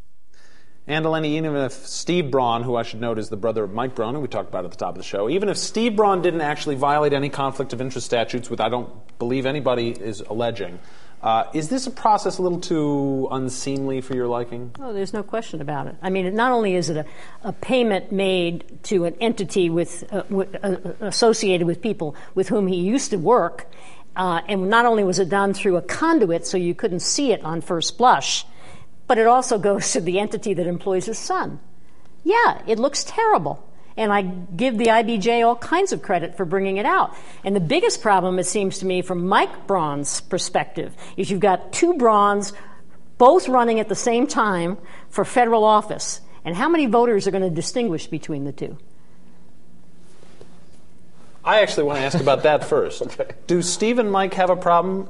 Ann 0.86 1.02
Delaney, 1.02 1.36
even 1.38 1.56
if 1.56 1.74
Steve 1.74 2.30
Braun, 2.30 2.62
who 2.62 2.76
I 2.76 2.84
should 2.84 3.02
note 3.02 3.18
is 3.18 3.30
the 3.30 3.36
brother 3.36 3.64
of 3.64 3.74
Mike 3.74 3.96
Braun, 3.96 4.14
who 4.14 4.22
we 4.22 4.28
talked 4.28 4.50
about 4.50 4.64
at 4.64 4.70
the 4.70 4.78
top 4.78 4.92
of 4.92 4.98
the 4.98 5.04
show, 5.04 5.28
even 5.28 5.50
if 5.50 5.58
Steve 5.58 5.96
Braun 5.96 6.22
didn't 6.22 6.42
actually 6.42 6.76
violate 6.76 7.14
any 7.14 7.30
conflict 7.30 7.74
of 7.74 7.82
interest 7.82 8.06
statutes, 8.06 8.48
which 8.50 8.60
I 8.60 8.70
don't 8.70 8.90
believe 9.18 9.48
anybody 9.48 9.90
is 9.90 10.22
alleging, 10.22 10.78
uh, 11.22 11.46
is 11.54 11.70
this 11.70 11.88
a 11.88 11.92
process 11.92 12.38
a 12.38 12.42
little 12.42 12.60
too 12.60 13.28
unseemly 13.32 14.02
for 14.02 14.16
your 14.16 14.28
liking? 14.28 14.72
Oh, 14.80 14.94
there's 14.94 15.14
no 15.14 15.24
question 15.24 15.62
about 15.62 15.88
it. 15.88 15.96
I 16.02 16.10
mean, 16.12 16.36
not 16.36 16.52
only 16.52 16.76
is 16.76 16.90
it 16.90 16.98
a, 16.98 17.06
a 17.44 17.54
payment 17.54 18.12
made 18.12 18.84
to 18.84 19.06
an 19.06 19.16
entity 19.20 19.70
with, 19.70 20.04
uh, 20.14 20.24
uh, 20.32 20.78
associated 21.02 21.66
with 21.66 21.82
people 21.82 22.16
with 22.36 22.50
whom 22.50 22.68
he 22.68 22.76
used 22.76 23.10
to 23.12 23.18
work, 23.18 23.68
uh, 24.16 24.42
and 24.48 24.70
not 24.70 24.86
only 24.86 25.04
was 25.04 25.18
it 25.18 25.30
done 25.30 25.54
through 25.54 25.78
a 25.78 25.82
conduit 25.82 26.46
so 26.46 26.56
you 26.56 26.76
couldn't 26.76 27.00
see 27.00 27.32
it 27.32 27.44
on 27.44 27.62
first 27.62 27.98
blush, 27.98 28.46
but 29.08 29.18
it 29.18 29.26
also 29.26 29.58
goes 29.70 29.92
to 29.94 30.02
the 30.02 30.20
entity 30.20 30.54
that 30.54 30.68
employs 30.68 31.06
his 31.06 31.18
son. 31.18 31.60
Yeah, 32.24 32.62
it 32.68 32.78
looks 32.78 33.04
terrible. 33.04 33.67
And 33.98 34.14
I 34.14 34.22
give 34.22 34.78
the 34.78 34.86
IBJ 34.86 35.46
all 35.46 35.56
kinds 35.56 35.92
of 35.92 36.02
credit 36.04 36.38
for 36.38 36.46
bringing 36.46 36.78
it 36.78 36.86
out. 36.86 37.16
And 37.44 37.56
the 37.56 37.60
biggest 37.60 38.02
problem, 38.02 38.38
it 38.38 38.46
seems 38.46 38.78
to 38.80 38.86
me, 38.86 39.02
from 39.02 39.28
Mike 39.28 39.66
Braun's 39.68 40.22
perspective, 40.22 40.96
is 41.18 41.32
you've 41.32 41.40
got 41.40 41.74
two 41.74 41.96
Brauns 41.96 42.54
both 43.18 43.48
running 43.48 43.80
at 43.80 43.90
the 43.90 43.96
same 43.96 44.28
time 44.28 44.78
for 45.10 45.26
federal 45.26 45.64
office. 45.64 46.22
And 46.46 46.56
how 46.56 46.70
many 46.70 46.86
voters 46.86 47.28
are 47.28 47.32
going 47.32 47.44
to 47.44 47.50
distinguish 47.50 48.08
between 48.08 48.46
the 48.46 48.52
two? 48.52 48.78
I 51.44 51.62
actually 51.62 51.86
want 51.86 52.00
to 52.00 52.06
ask 52.06 52.20
about 52.20 52.44
that 52.44 52.66
first. 52.66 53.04
Do 53.48 53.62
Steve 53.62 54.00
and 54.00 54.12
Mike 54.12 54.34
have 54.36 54.50
a 54.50 54.56
problem 54.56 55.10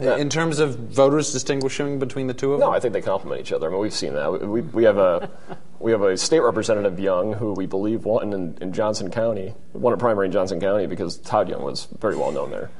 Yeah. 0.00 0.16
in 0.16 0.28
terms 0.30 0.58
of 0.58 0.76
voters 0.78 1.32
distinguishing 1.32 1.98
between 1.98 2.26
the 2.26 2.34
two 2.34 2.52
of 2.52 2.60
them? 2.60 2.68
No, 2.68 2.74
I 2.74 2.80
think 2.80 2.92
they 2.94 3.02
complement 3.02 3.40
each 3.40 3.52
other. 3.52 3.68
I 3.68 3.70
mean, 3.70 3.80
we've 3.80 3.92
seen 3.92 4.14
that. 4.14 4.46
We, 4.46 4.60
we 4.62 4.84
have 4.84 4.98
a 4.98 5.30
we 5.78 5.92
have 5.92 6.02
a 6.02 6.16
state 6.16 6.40
representative 6.40 6.98
Young 6.98 7.32
who 7.32 7.52
we 7.52 7.66
believe 7.66 8.04
won 8.04 8.32
in, 8.32 8.58
in 8.60 8.72
Johnson 8.72 9.10
County, 9.10 9.54
won 9.72 9.92
a 9.92 9.96
primary 9.96 10.26
in 10.26 10.32
Johnson 10.32 10.60
County 10.60 10.86
because 10.86 11.18
Todd 11.18 11.48
Young 11.48 11.62
was 11.62 11.86
very 12.00 12.16
well 12.16 12.32
known 12.32 12.50
there. 12.50 12.70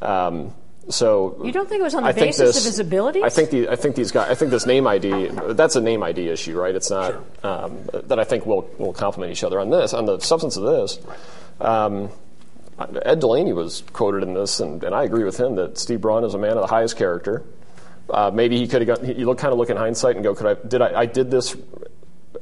Um, 0.00 0.54
so 0.88 1.38
You 1.44 1.52
don't 1.52 1.68
think 1.68 1.80
it 1.80 1.84
was 1.84 1.94
on 1.94 2.02
the 2.02 2.08
I 2.08 2.12
basis 2.12 2.38
this- 2.54 2.58
of 2.58 2.64
his 2.64 2.78
abilities? 2.78 3.22
I 3.22 3.28
think 3.28 3.50
the 3.50 3.68
I 3.68 3.76
think 3.76 3.94
these 3.94 4.10
guys. 4.10 4.30
I 4.30 4.34
think 4.34 4.50
this 4.50 4.64
name 4.64 4.86
ID. 4.86 5.28
That's 5.50 5.76
a 5.76 5.80
name 5.80 6.02
ID 6.02 6.28
issue, 6.28 6.58
right? 6.58 6.74
It's 6.74 6.90
not 6.90 7.14
um, 7.44 7.78
that 7.92 8.18
I 8.18 8.24
think 8.24 8.46
will 8.46 8.70
will 8.78 8.94
complement 8.94 9.32
each 9.32 9.44
other 9.44 9.60
on 9.60 9.68
this 9.70 9.92
on 9.92 10.06
the 10.06 10.18
substance 10.20 10.56
of 10.56 10.62
this. 10.64 10.98
Um, 11.60 12.08
Ed 12.78 13.20
Delaney 13.20 13.52
was 13.52 13.82
quoted 13.92 14.22
in 14.22 14.34
this, 14.34 14.60
and, 14.60 14.82
and 14.84 14.94
I 14.94 15.04
agree 15.04 15.24
with 15.24 15.38
him 15.38 15.56
that 15.56 15.78
Steve 15.78 16.00
Braun 16.00 16.24
is 16.24 16.34
a 16.34 16.38
man 16.38 16.52
of 16.52 16.60
the 16.60 16.68
highest 16.68 16.96
character. 16.96 17.44
Uh, 18.08 18.30
maybe 18.32 18.56
he 18.56 18.68
could 18.68 18.86
have 18.86 19.00
got. 19.00 19.18
You 19.18 19.26
look 19.26 19.38
kind 19.38 19.52
of 19.52 19.58
look 19.58 19.70
in 19.70 19.76
hindsight 19.76 20.14
and 20.14 20.24
go, 20.24 20.34
"Could 20.34 20.46
I? 20.46 20.54
Did 20.66 20.82
I? 20.82 21.00
I 21.00 21.06
did 21.06 21.30
this. 21.30 21.56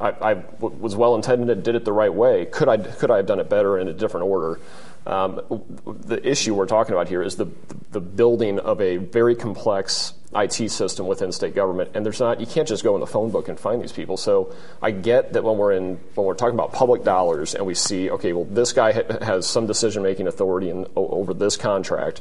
I, 0.01 0.11
I 0.11 0.35
was 0.61 0.95
well 0.95 1.15
intended. 1.15 1.63
Did 1.63 1.75
it 1.75 1.85
the 1.85 1.93
right 1.93 2.13
way. 2.13 2.45
Could 2.47 2.69
I? 2.69 2.77
Could 2.77 3.11
I 3.11 3.17
have 3.17 3.27
done 3.27 3.41
it 3.41 3.49
better 3.49 3.79
in 3.79 3.89
a 3.89 3.93
different 3.93 4.27
order?" 4.27 4.61
Um, 5.07 5.41
the 5.87 6.21
issue 6.29 6.55
we're 6.55 6.67
talking 6.67 6.93
about 6.95 7.09
here 7.09 7.23
is 7.23 7.37
the 7.37 7.47
the 7.93 8.01
building 8.01 8.59
of 8.59 8.81
a 8.81 8.97
very 8.97 9.35
complex 9.35 10.13
IT 10.35 10.71
system 10.71 11.07
within 11.07 11.33
state 11.33 11.55
government, 11.55 11.93
and 11.95 12.05
there's 12.05 12.21
not 12.21 12.41
you 12.41 12.47
can't 12.47 12.69
just 12.69 12.85
go 12.85 12.95
in 12.95 13.01
the 13.01 13.07
phone 13.07 13.31
book 13.31 13.49
and 13.49 13.59
find 13.59 13.83
these 13.83 13.93
people. 13.93 14.17
So 14.17 14.55
I 14.83 14.91
get 14.91 15.33
that 15.33 15.45
when 15.45 15.57
we're 15.57 15.73
in 15.73 15.97
when 16.15 16.27
we're 16.27 16.35
talking 16.35 16.55
about 16.55 16.73
public 16.73 17.05
dollars 17.05 17.55
and 17.55 17.65
we 17.65 17.75
see 17.75 18.11
okay, 18.11 18.33
well 18.33 18.45
this 18.45 18.73
guy 18.73 18.93
ha- 18.93 19.25
has 19.25 19.47
some 19.47 19.67
decision 19.67 20.03
making 20.03 20.27
authority 20.27 20.71
in, 20.71 20.87
over 20.97 21.33
this 21.33 21.57
contract, 21.57 22.21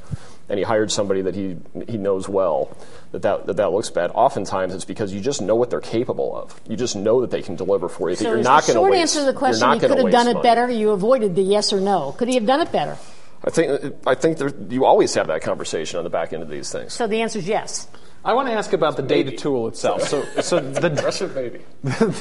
and 0.50 0.60
he 0.60 0.64
hired 0.64 0.92
somebody 0.92 1.22
that 1.22 1.36
he 1.36 1.58
he 1.88 1.98
knows 1.98 2.30
well, 2.30 2.76
that 3.12 3.22
that, 3.24 3.46
that 3.48 3.58
that 3.58 3.72
looks 3.72 3.90
bad. 3.90 4.12
Oftentimes 4.14 4.74
it's 4.74 4.86
because 4.86 5.14
you 5.14 5.22
just 5.22 5.42
know 5.42 5.56
what 5.56 5.70
they're 5.70 5.82
capable 5.82 6.36
of. 6.36 6.60
You 6.68 6.76
just 6.76 6.96
know 6.96 7.22
that 7.22 7.32
they 7.32 7.42
can 7.42 7.56
deliver 7.56 7.90
for 7.90 8.10
you. 8.10 8.16
that 8.16 8.24
so 8.24 8.30
you're 8.30 8.44
not 8.44 8.64
going 8.64 8.76
to 8.76 8.80
short 8.80 8.94
answer 8.94 9.20
to 9.20 9.26
the 9.26 9.34
question, 9.34 9.72
he 9.74 9.80
could 9.80 9.92
have 9.92 10.12
done 10.12 10.28
it 10.28 10.34
money. 10.36 10.44
better. 10.44 10.70
You 10.70 10.92
avoided 10.92 11.36
the 11.36 11.42
yes 11.42 11.74
or 11.74 11.82
no. 11.82 12.12
Could 12.14 12.28
he 12.28 12.36
have 12.36 12.46
done 12.46 12.62
it 12.62 12.72
better? 12.72 12.98
I 13.44 13.50
think 13.50 13.96
I 14.08 14.16
think 14.16 14.38
there, 14.38 14.52
you 14.70 14.86
always 14.86 15.14
have 15.16 15.28
that 15.28 15.42
conversation 15.42 15.98
on 15.98 16.04
the 16.04 16.10
back 16.10 16.34
end 16.34 16.44
of 16.44 16.50
these 16.50 16.72
things. 16.72 16.94
So 16.94 17.08
the 17.08 17.22
answer 17.22 17.40
is 17.40 17.48
yes. 17.48 17.88
I 18.26 18.34
want 18.34 18.48
to 18.48 18.54
ask 18.62 18.74
about 18.74 18.98
the 18.98 19.04
data 19.04 19.32
tool 19.32 19.68
itself. 19.68 20.02
So, 20.04 20.24
so 20.42 20.60
the 20.60 20.88
Aggressive 20.88 21.34
baby. 21.34 21.62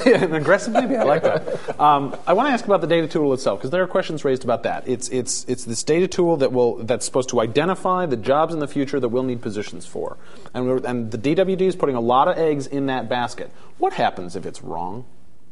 an 0.05 0.35
aggressive 0.35 0.73
baby. 0.73 0.95
I 0.95 1.03
like 1.03 1.23
that. 1.23 1.79
Um, 1.79 2.15
I 2.25 2.33
want 2.33 2.47
to 2.47 2.53
ask 2.53 2.63
about 2.63 2.81
the 2.81 2.87
data 2.87 3.07
tool 3.07 3.33
itself 3.33 3.59
because 3.59 3.71
there 3.71 3.83
are 3.83 3.87
questions 3.87 4.23
raised 4.23 4.43
about 4.43 4.63
that. 4.63 4.87
It's 4.87 5.09
it's 5.09 5.43
it's 5.45 5.65
this 5.65 5.83
data 5.83 6.07
tool 6.07 6.37
that 6.37 6.53
will 6.53 6.77
that's 6.83 7.05
supposed 7.05 7.29
to 7.29 7.41
identify 7.41 8.05
the 8.05 8.17
jobs 8.17 8.53
in 8.53 8.59
the 8.59 8.67
future 8.67 8.99
that 8.99 9.09
we'll 9.09 9.23
need 9.23 9.41
positions 9.41 9.85
for, 9.85 10.17
and 10.53 10.85
and 10.85 11.11
the 11.11 11.17
DWD 11.17 11.61
is 11.61 11.75
putting 11.75 11.95
a 11.95 12.01
lot 12.01 12.27
of 12.27 12.37
eggs 12.37 12.67
in 12.67 12.85
that 12.85 13.09
basket. 13.09 13.51
What 13.77 13.93
happens 13.93 14.35
if 14.35 14.45
it's 14.45 14.61
wrong? 14.61 15.05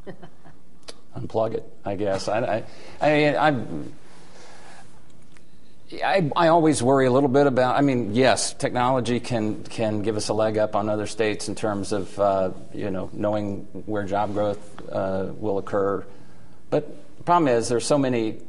unplug 1.17 1.53
it. 1.53 1.71
I 1.85 1.95
guess. 1.95 2.27
I, 2.27 2.39
I, 2.39 2.63
I, 3.01 3.49
I, 3.49 3.63
I, 6.01 6.31
I 6.35 6.47
always 6.47 6.81
worry 6.81 7.05
a 7.05 7.11
little 7.11 7.29
bit 7.29 7.47
about. 7.47 7.75
I 7.75 7.81
mean, 7.81 8.15
yes, 8.15 8.53
technology 8.53 9.19
can 9.19 9.63
can 9.63 10.01
give 10.01 10.17
us 10.17 10.29
a 10.29 10.33
leg 10.33 10.57
up 10.57 10.75
on 10.75 10.89
other 10.89 11.07
states 11.07 11.47
in 11.47 11.55
terms 11.55 11.91
of 11.91 12.19
uh, 12.19 12.51
you 12.73 12.89
know 12.89 13.09
knowing 13.13 13.67
where 13.85 14.03
job 14.05 14.33
growth 14.33 14.59
uh, 14.91 15.27
will 15.37 15.57
occur, 15.57 16.05
but 16.69 16.87
the 17.17 17.23
problem 17.23 17.47
is 17.47 17.69
there's 17.69 17.85
so 17.85 17.97
many 17.97 18.39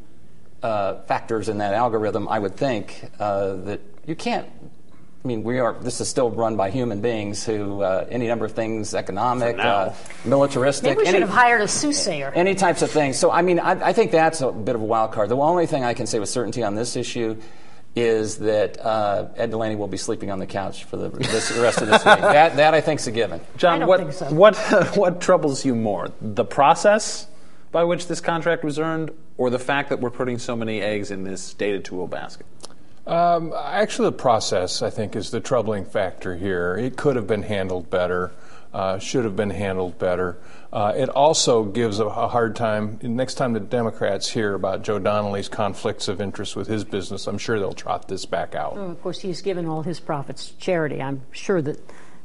uh, 0.62 1.02
factors 1.02 1.48
in 1.48 1.58
that 1.58 1.74
algorithm. 1.74 2.28
I 2.28 2.38
would 2.38 2.56
think 2.56 3.04
uh, 3.18 3.54
that 3.54 3.80
you 4.06 4.14
can't. 4.14 4.48
I 5.24 5.26
mean, 5.26 5.42
we 5.42 5.58
are. 5.58 5.72
This 5.72 6.02
is 6.02 6.08
still 6.08 6.30
run 6.30 6.54
by 6.54 6.68
human 6.68 7.00
beings 7.00 7.46
who 7.46 7.80
uh, 7.80 8.06
any 8.10 8.26
number 8.26 8.44
of 8.44 8.52
things, 8.52 8.94
economic, 8.94 9.58
uh, 9.58 9.94
militaristic. 10.26 10.84
Maybe 10.84 10.98
we 10.98 11.04
should 11.06 11.14
any- 11.14 11.20
have 11.20 11.30
hired 11.30 11.62
a 11.62 11.68
soothsayer. 11.68 12.30
any 12.34 12.54
types 12.54 12.82
of 12.82 12.90
things. 12.90 13.18
So, 13.18 13.30
I 13.30 13.40
mean, 13.40 13.58
I, 13.58 13.88
I 13.88 13.92
think 13.94 14.10
that's 14.10 14.42
a 14.42 14.52
bit 14.52 14.74
of 14.74 14.82
a 14.82 14.84
wild 14.84 15.12
card. 15.12 15.30
The 15.30 15.36
only 15.36 15.64
thing 15.64 15.82
I 15.82 15.94
can 15.94 16.06
say 16.06 16.18
with 16.18 16.28
certainty 16.28 16.62
on 16.62 16.74
this 16.74 16.94
issue 16.94 17.40
is 17.96 18.36
that 18.40 18.78
uh, 18.84 19.28
Ed 19.36 19.50
Delaney 19.50 19.76
will 19.76 19.88
be 19.88 19.96
sleeping 19.96 20.30
on 20.30 20.40
the 20.40 20.46
couch 20.46 20.84
for 20.84 20.98
the, 20.98 21.08
this, 21.08 21.48
the 21.48 21.62
rest 21.62 21.80
of 21.80 21.88
this 21.88 22.04
week. 22.04 22.18
That, 22.18 22.56
that 22.56 22.74
I 22.74 22.82
think's 22.82 23.06
a 23.06 23.10
given. 23.10 23.40
John, 23.56 23.76
I 23.76 23.78
don't 23.78 23.88
what, 23.88 24.00
think 24.00 24.12
so. 24.12 24.26
what, 24.30 24.56
what 24.94 25.22
troubles 25.22 25.64
you 25.64 25.74
more? 25.74 26.10
The 26.20 26.44
process 26.44 27.28
by 27.72 27.82
which 27.84 28.08
this 28.08 28.20
contract 28.20 28.62
was 28.62 28.78
earned, 28.78 29.10
or 29.38 29.48
the 29.48 29.58
fact 29.58 29.88
that 29.88 30.00
we're 30.00 30.10
putting 30.10 30.38
so 30.38 30.54
many 30.54 30.80
eggs 30.80 31.10
in 31.10 31.24
this 31.24 31.54
data 31.54 31.80
tool 31.80 32.06
basket? 32.06 32.46
Um, 33.06 33.52
actually, 33.54 34.08
the 34.08 34.16
process, 34.16 34.80
I 34.80 34.90
think, 34.90 35.14
is 35.14 35.30
the 35.30 35.40
troubling 35.40 35.84
factor 35.84 36.36
here. 36.36 36.76
It 36.76 36.96
could 36.96 37.16
have 37.16 37.26
been 37.26 37.42
handled 37.42 37.90
better, 37.90 38.32
uh, 38.72 38.98
should 38.98 39.24
have 39.24 39.36
been 39.36 39.50
handled 39.50 39.98
better. 39.98 40.38
Uh, 40.72 40.92
it 40.96 41.08
also 41.10 41.64
gives 41.64 42.00
a, 42.00 42.06
a, 42.06 42.28
hard 42.28 42.56
time. 42.56 42.98
Next 43.02 43.34
time 43.34 43.52
the 43.52 43.60
Democrats 43.60 44.28
hear 44.28 44.54
about 44.54 44.82
Joe 44.82 44.98
Donnelly's 44.98 45.48
conflicts 45.48 46.08
of 46.08 46.20
interest 46.20 46.56
with 46.56 46.66
his 46.66 46.82
business, 46.82 47.26
I'm 47.26 47.38
sure 47.38 47.60
they'll 47.60 47.72
trot 47.72 48.08
this 48.08 48.26
back 48.26 48.54
out. 48.54 48.74
Well, 48.74 48.90
of 48.90 49.00
course, 49.02 49.20
he's 49.20 49.42
given 49.42 49.66
all 49.66 49.82
his 49.82 50.00
profits 50.00 50.48
to 50.48 50.58
charity. 50.58 51.00
I'm 51.00 51.22
sure 51.30 51.62
that, 51.62 51.78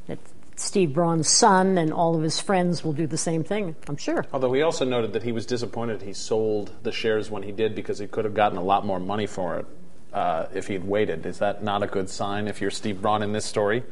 that 0.08 0.18
Steve 0.56 0.94
Braun's 0.94 1.28
son 1.28 1.78
and 1.78 1.92
all 1.92 2.16
of 2.16 2.22
his 2.22 2.40
friends 2.40 2.82
will 2.82 2.94
do 2.94 3.06
the 3.06 3.18
same 3.18 3.44
thing, 3.44 3.76
I'm 3.86 3.98
sure. 3.98 4.26
Although 4.32 4.52
he 4.54 4.62
also 4.62 4.84
noted 4.84 5.12
that 5.12 5.22
he 5.22 5.32
was 5.32 5.46
disappointed 5.46 6.02
he 6.02 6.14
sold 6.14 6.72
the 6.82 6.90
shares 6.90 7.30
when 7.30 7.42
he 7.42 7.52
did 7.52 7.74
because 7.74 7.98
he 7.98 8.08
could 8.08 8.24
have 8.24 8.34
gotten 8.34 8.58
a 8.58 8.64
lot 8.64 8.84
more 8.84 8.98
money 8.98 9.26
for 9.26 9.58
it 9.58 9.66
uh, 10.12 10.46
if 10.54 10.68
he'd 10.68 10.84
waited. 10.84 11.26
Is 11.26 11.38
that 11.38 11.62
not 11.62 11.82
a 11.82 11.86
good 11.86 12.08
sign 12.08 12.48
if 12.48 12.60
you're 12.60 12.70
Steve 12.70 13.00
Braun 13.00 13.22
in 13.22 13.32
this 13.32 13.44
story? 13.44 13.82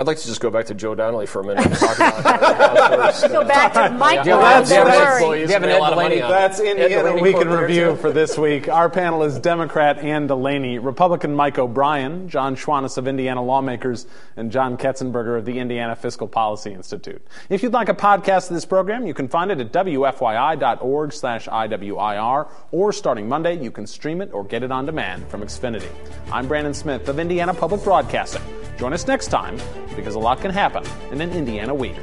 I'd 0.00 0.06
like 0.06 0.16
to 0.16 0.26
just 0.26 0.40
go 0.40 0.48
back 0.50 0.64
to 0.66 0.74
Joe 0.74 0.94
Donnelly 0.94 1.26
for 1.26 1.40
a 1.40 1.44
minute 1.44 1.66
and 1.66 1.74
talk 1.76 1.94
about 1.96 3.20
Go 3.30 3.44
back 3.44 3.74
to 3.74 3.90
Mike 3.90 4.24
Yeah, 4.24 4.36
Braun, 4.36 4.40
that's- 4.40 4.70
don't 4.70 4.86
that's 4.86 5.20
You 5.40 5.46
have 5.48 5.62
an 5.62 5.68
a 5.68 5.72
Ed 5.74 5.78
lot 5.78 5.92
of 5.92 5.96
money 5.96 6.14
Delaney- 6.16 6.22
on 6.22 6.30
it. 6.30 6.32
That's 6.32 6.58
Ed 6.60 6.66
Indiana 6.78 7.02
Delaney 7.02 7.22
Week 7.22 7.34
quote 7.34 7.46
in 7.46 7.52
Review 7.52 7.84
too. 7.90 7.96
for 7.96 8.10
this 8.10 8.38
week. 8.38 8.66
Our 8.70 8.88
panel 8.88 9.22
is 9.24 9.38
Democrat 9.38 9.98
Ann 9.98 10.26
Delaney, 10.26 10.78
Republican 10.78 11.34
Mike 11.34 11.58
O'Brien, 11.58 12.30
John 12.30 12.56
Schwantes 12.56 12.96
of 12.96 13.06
Indiana 13.08 13.42
Lawmakers, 13.44 14.06
and 14.38 14.50
John 14.50 14.78
Ketzenberger 14.78 15.36
of 15.36 15.44
the 15.44 15.58
Indiana 15.58 15.94
Fiscal 15.94 16.26
Policy 16.26 16.72
Institute. 16.72 17.20
If 17.50 17.62
you'd 17.62 17.74
like 17.74 17.90
a 17.90 17.94
podcast 17.94 18.48
of 18.48 18.54
this 18.54 18.64
program, 18.64 19.06
you 19.06 19.12
can 19.12 19.28
find 19.28 19.50
it 19.50 19.60
at 19.60 19.70
wfyi.org 19.70 21.12
slash 21.12 21.46
IWIR, 21.46 22.48
or 22.72 22.92
starting 22.94 23.28
Monday, 23.28 23.62
you 23.62 23.70
can 23.70 23.86
stream 23.86 24.22
it 24.22 24.32
or 24.32 24.44
get 24.44 24.62
it 24.62 24.72
on 24.72 24.86
demand 24.86 25.28
from 25.28 25.42
Xfinity. 25.42 25.90
I'm 26.32 26.48
Brandon 26.48 26.72
Smith 26.72 27.06
of 27.10 27.18
Indiana 27.18 27.52
Public 27.52 27.84
Broadcasting. 27.84 28.40
Join 28.78 28.94
us 28.94 29.06
next 29.06 29.26
time, 29.26 29.58
because 29.96 30.14
a 30.14 30.18
lot 30.18 30.40
can 30.40 30.50
happen 30.50 30.84
in 31.12 31.20
an 31.20 31.32
Indiana 31.32 31.74
week. 31.74 31.96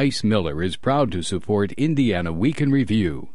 Ice 0.00 0.24
Miller 0.24 0.62
is 0.62 0.76
proud 0.76 1.12
to 1.12 1.20
support 1.20 1.72
Indiana 1.72 2.32
Week 2.32 2.62
in 2.62 2.70
Review. 2.70 3.28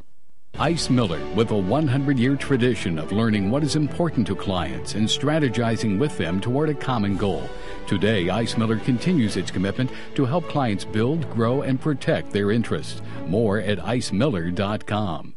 Ice 0.59 0.89
Miller, 0.89 1.19
with 1.35 1.51
a 1.51 1.57
100 1.57 2.17
year 2.17 2.37
tradition 2.37 2.97
of 2.97 3.11
learning 3.11 3.51
what 3.51 3.61
is 3.61 3.75
important 3.75 4.25
to 4.27 4.35
clients 4.35 4.95
and 4.95 5.05
strategizing 5.05 5.99
with 5.99 6.17
them 6.17 6.39
toward 6.39 6.69
a 6.69 6.73
common 6.73 7.17
goal. 7.17 7.49
Today, 7.87 8.29
Ice 8.29 8.57
Miller 8.57 8.77
continues 8.77 9.35
its 9.35 9.51
commitment 9.51 9.91
to 10.15 10.23
help 10.23 10.47
clients 10.47 10.85
build, 10.85 11.29
grow, 11.31 11.63
and 11.63 11.79
protect 11.79 12.31
their 12.31 12.51
interests. 12.51 13.01
More 13.27 13.59
at 13.59 13.79
icemiller.com. 13.79 15.34